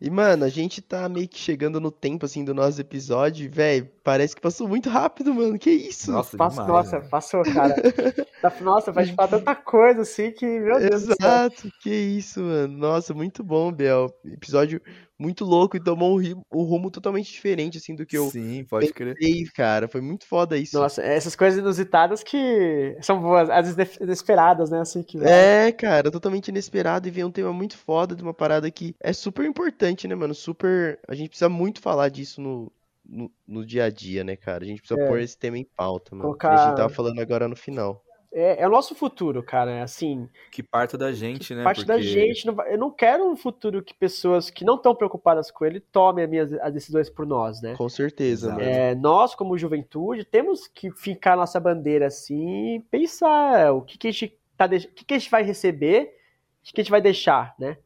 [0.00, 3.88] E, mano, a gente tá meio que chegando no tempo, assim, do nosso episódio, velho.
[4.04, 5.58] Parece que passou muito rápido, mano.
[5.58, 6.12] Que isso?
[6.12, 7.74] Nossa, Passo, demais, nossa passou, cara.
[8.60, 12.76] Nossa, vai falar tanta coisa, assim, que, meu Deus Exato, que isso, mano.
[12.76, 14.14] Nossa, muito bom, Biel.
[14.24, 14.80] Episódio
[15.18, 18.92] muito louco e tomou um, um, rumo totalmente diferente, assim, do que eu Sim, pode
[18.92, 19.52] pensei, crer.
[19.52, 19.88] cara.
[19.88, 20.78] Foi muito foda isso.
[20.78, 25.02] Nossa, essas coisas inusitadas que são boas, às vezes inesperadas, né, assim.
[25.02, 25.18] Que...
[25.24, 29.12] É, cara, totalmente inesperado e vem um tema muito foda de uma parada que é
[29.12, 30.34] super importante, né, mano?
[30.34, 30.98] Super...
[31.08, 32.72] A gente precisa muito falar disso no,
[33.04, 34.64] no, no dia a dia, né, cara?
[34.64, 35.08] A gente precisa é.
[35.08, 36.24] pôr esse tema em pauta, mano.
[36.24, 36.54] Colocar...
[36.54, 38.05] A gente tava falando agora no final
[38.36, 39.82] é, é, o nosso futuro, cara.
[39.82, 40.28] Assim.
[40.50, 41.64] Que parte da gente, né?
[41.64, 41.92] Parte Porque...
[41.92, 42.46] da gente.
[42.46, 46.30] Eu não quero um futuro que pessoas que não estão preocupadas com ele tomem as
[46.30, 47.74] minhas as decisões por nós, né?
[47.76, 48.54] Com certeza.
[48.60, 54.08] É, nós, como juventude, temos que ficar nossa bandeira assim e pensar o que, que
[54.08, 56.14] a gente tá, o que, que a gente vai receber,
[56.60, 57.78] o que, que a gente vai deixar, né?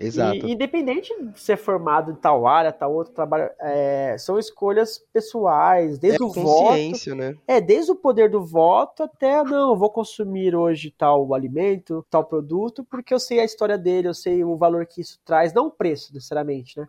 [0.00, 0.46] Exato.
[0.46, 5.98] E, independente de ser formado em tal área, tal outro trabalho, é, são escolhas pessoais,
[5.98, 7.14] desde é o voto.
[7.14, 7.36] Né?
[7.46, 12.82] É, desde o poder do voto até, não, vou consumir hoje tal alimento, tal produto,
[12.82, 15.70] porque eu sei a história dele, eu sei o valor que isso traz, não o
[15.70, 16.86] preço, necessariamente, né?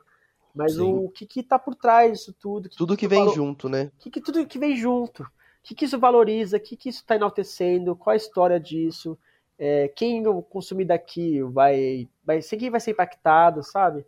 [0.55, 2.69] Mas o, o que que tá por trás disso tudo.
[2.69, 3.35] Que tudo que, que vem valor...
[3.35, 3.91] junto, né?
[3.99, 5.23] Que, que tudo que vem junto.
[5.23, 5.27] O
[5.63, 9.17] que, que isso valoriza, o que, que isso está enaltecendo, qual a história disso
[9.63, 14.03] é, quem consumir daqui vai, vai ser quem vai ser impactado, sabe?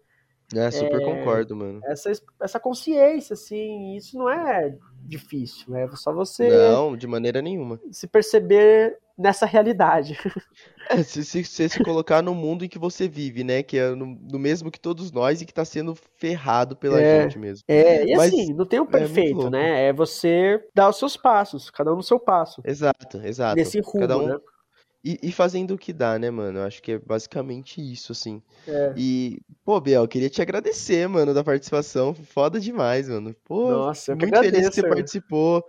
[0.55, 1.79] É, super é, concordo, mano.
[1.85, 4.75] Essa, essa consciência, assim, isso não é
[5.05, 6.49] difícil, é só você.
[6.49, 7.79] Não, de maneira nenhuma.
[7.91, 10.17] Se perceber nessa realidade.
[10.89, 13.63] É, se você se, se, colocar no mundo em que você vive, né?
[13.63, 17.21] Que é no, no mesmo que todos nós e que tá sendo ferrado pela é,
[17.21, 17.63] gente mesmo.
[17.69, 19.87] É, e Mas, assim, não tem um é perfeito, é né?
[19.87, 22.61] É você dar os seus passos, cada um no seu passo.
[22.65, 23.55] Exato, exato.
[23.55, 24.37] Nesse rumo, cada um, né?
[25.03, 26.59] E, e, fazendo o que dá, né, mano?
[26.59, 28.41] Eu acho que é basicamente isso, assim.
[28.65, 28.93] É.
[28.95, 32.15] E, pô, Biel, queria te agradecer, mano, da participação.
[32.15, 33.35] Foda demais, mano.
[33.43, 35.67] Pô, Nossa, eu muito agradeço, feliz que você participou.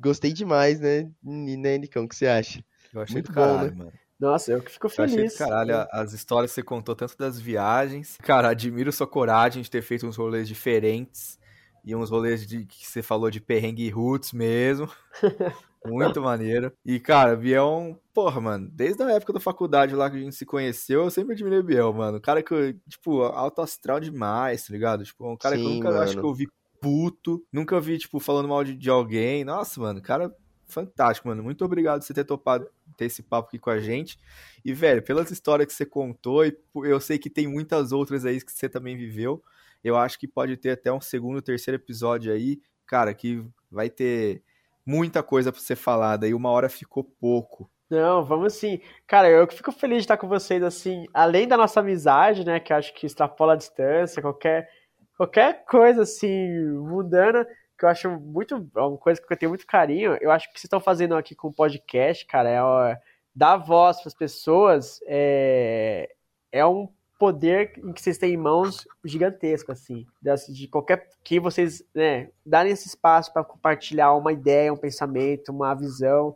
[0.00, 1.10] Gostei demais, né?
[1.22, 2.64] E, né, Nicão, o que você acha?
[2.94, 3.70] Eu achei muito bom, né?
[3.70, 3.92] Mano.
[4.18, 5.14] Nossa, eu que fico feliz.
[5.14, 8.16] Eu achei caralho, as histórias que você contou, tanto das viagens.
[8.22, 11.38] Cara, admiro sua coragem de ter feito uns rolês diferentes.
[11.84, 14.90] E uns rolês de que você falou de perrengue roots mesmo.
[15.84, 16.72] Muito maneiro.
[16.84, 20.44] E, cara, Biel, porra, mano, desde a época da faculdade lá que a gente se
[20.44, 22.18] conheceu, eu sempre admirei o Biel, mano.
[22.18, 25.04] Um cara que, tipo, alto astral demais, tá ligado?
[25.04, 26.02] Tipo, um cara Sim, que eu nunca mano.
[26.02, 26.48] acho que eu vi
[26.80, 29.44] puto, nunca vi, tipo, falando mal de, de alguém.
[29.44, 30.34] Nossa, mano, cara
[30.70, 31.42] fantástico, mano.
[31.42, 32.66] Muito obrigado por você ter topado
[32.96, 34.18] ter esse papo aqui com a gente.
[34.64, 38.40] E, velho, pelas histórias que você contou, e eu sei que tem muitas outras aí
[38.40, 39.42] que você também viveu.
[39.82, 44.42] Eu acho que pode ter até um segundo, terceiro episódio aí, cara, que vai ter
[44.84, 47.70] muita coisa para ser falada e uma hora ficou pouco.
[47.90, 48.80] Não, vamos sim.
[49.06, 52.72] Cara, eu fico feliz de estar com vocês, assim, além da nossa amizade, né, que
[52.72, 54.70] acho que extrapola a distância, qualquer,
[55.16, 57.44] qualquer coisa, assim, mundana,
[57.76, 60.52] que eu acho muito, é uma coisa que eu tenho muito carinho, eu acho que
[60.52, 63.00] vocês estão fazendo aqui com o podcast, cara, é,
[63.34, 66.08] dar voz para as pessoas, é,
[66.52, 66.88] é um
[67.20, 70.06] poder que vocês têm em mãos gigantesco, assim.
[70.48, 71.06] De qualquer.
[71.22, 76.34] Que vocês né, darem esse espaço para compartilhar uma ideia, um pensamento, uma visão.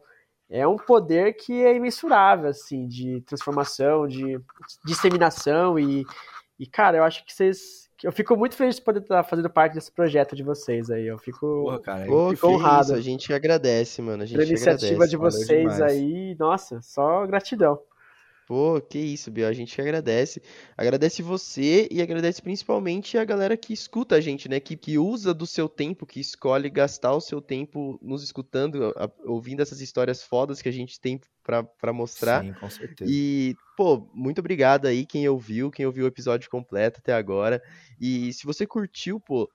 [0.50, 4.38] É um poder que é imensurável, assim, de transformação, de
[4.84, 6.04] disseminação e,
[6.60, 9.72] e cara, eu acho que vocês eu fico muito feliz de poder estar fazendo parte
[9.72, 11.06] desse projeto de vocês aí.
[11.06, 12.82] Eu fico, Porra, cara, eu fico honrado.
[12.82, 14.22] Isso, a gente agradece, mano.
[14.22, 17.80] A gente Pela iniciativa de vocês aí, nossa, só gratidão.
[18.46, 19.48] Pô, que isso, Biel.
[19.48, 20.42] A gente agradece.
[20.76, 24.60] Agradece você e agradece principalmente a galera que escuta a gente, né?
[24.60, 29.10] Que, que usa do seu tempo, que escolhe gastar o seu tempo nos escutando, a,
[29.24, 32.44] ouvindo essas histórias fodas que a gente tem para mostrar.
[32.44, 33.10] Sim, com certeza.
[33.10, 37.62] E, pô, muito obrigado aí quem ouviu, quem ouviu o episódio completo até agora.
[37.98, 39.48] E se você curtiu, pô,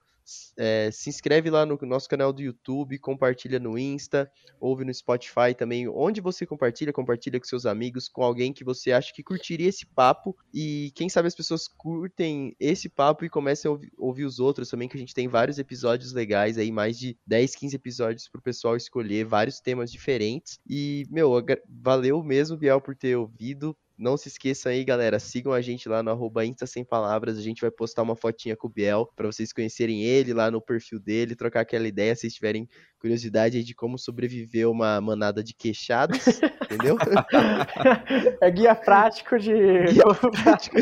[0.56, 4.30] é, se inscreve lá no nosso canal do YouTube, compartilha no Insta,
[4.60, 5.88] ouve no Spotify também.
[5.88, 9.86] Onde você compartilha, compartilha com seus amigos, com alguém que você acha que curtiria esse
[9.86, 10.36] papo.
[10.52, 14.68] E quem sabe as pessoas curtem esse papo e comecem a ouvir, ouvir os outros
[14.68, 18.42] também, que a gente tem vários episódios legais aí, mais de 10, 15 episódios pro
[18.42, 20.58] pessoal escolher, vários temas diferentes.
[20.68, 21.32] E, meu,
[21.68, 23.76] valeu mesmo, Biel, por ter ouvido.
[24.00, 27.36] Não se esqueçam aí, galera, sigam a gente lá no arroba Insta Sem Palavras.
[27.36, 30.58] A gente vai postar uma fotinha com o Biel para vocês conhecerem ele lá no
[30.58, 32.66] perfil dele, trocar aquela ideia se tiverem
[32.98, 36.18] curiosidade de como sobreviver uma manada de queixados,
[36.64, 36.96] entendeu?
[38.40, 39.52] É guia prático de.
[39.92, 40.04] Guia
[40.42, 40.76] prático.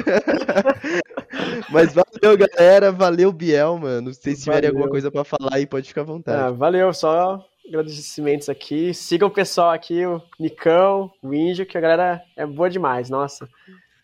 [1.72, 2.92] Mas valeu, galera.
[2.92, 4.14] Valeu, Biel, mano.
[4.14, 6.40] Se vocês tiverem alguma coisa para falar aí, pode ficar à vontade.
[6.40, 8.92] Ah, valeu, só agradecimentos aqui.
[8.94, 13.48] Sigam o pessoal aqui, o Nicão, o Índio, que a galera é boa demais, nossa.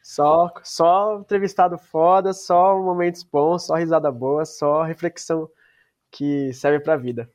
[0.02, 5.48] Só, só entrevistado foda, só momentos bons, só risada boa, só reflexão
[6.10, 7.30] que serve pra vida.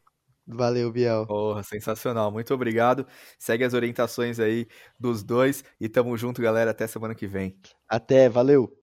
[0.45, 1.27] Valeu, Biel.
[1.27, 2.31] Porra, sensacional.
[2.31, 3.05] Muito obrigado.
[3.37, 4.67] Segue as orientações aí
[4.99, 6.71] dos dois e tamo junto, galera.
[6.71, 7.55] Até semana que vem.
[7.87, 8.75] Até, valeu.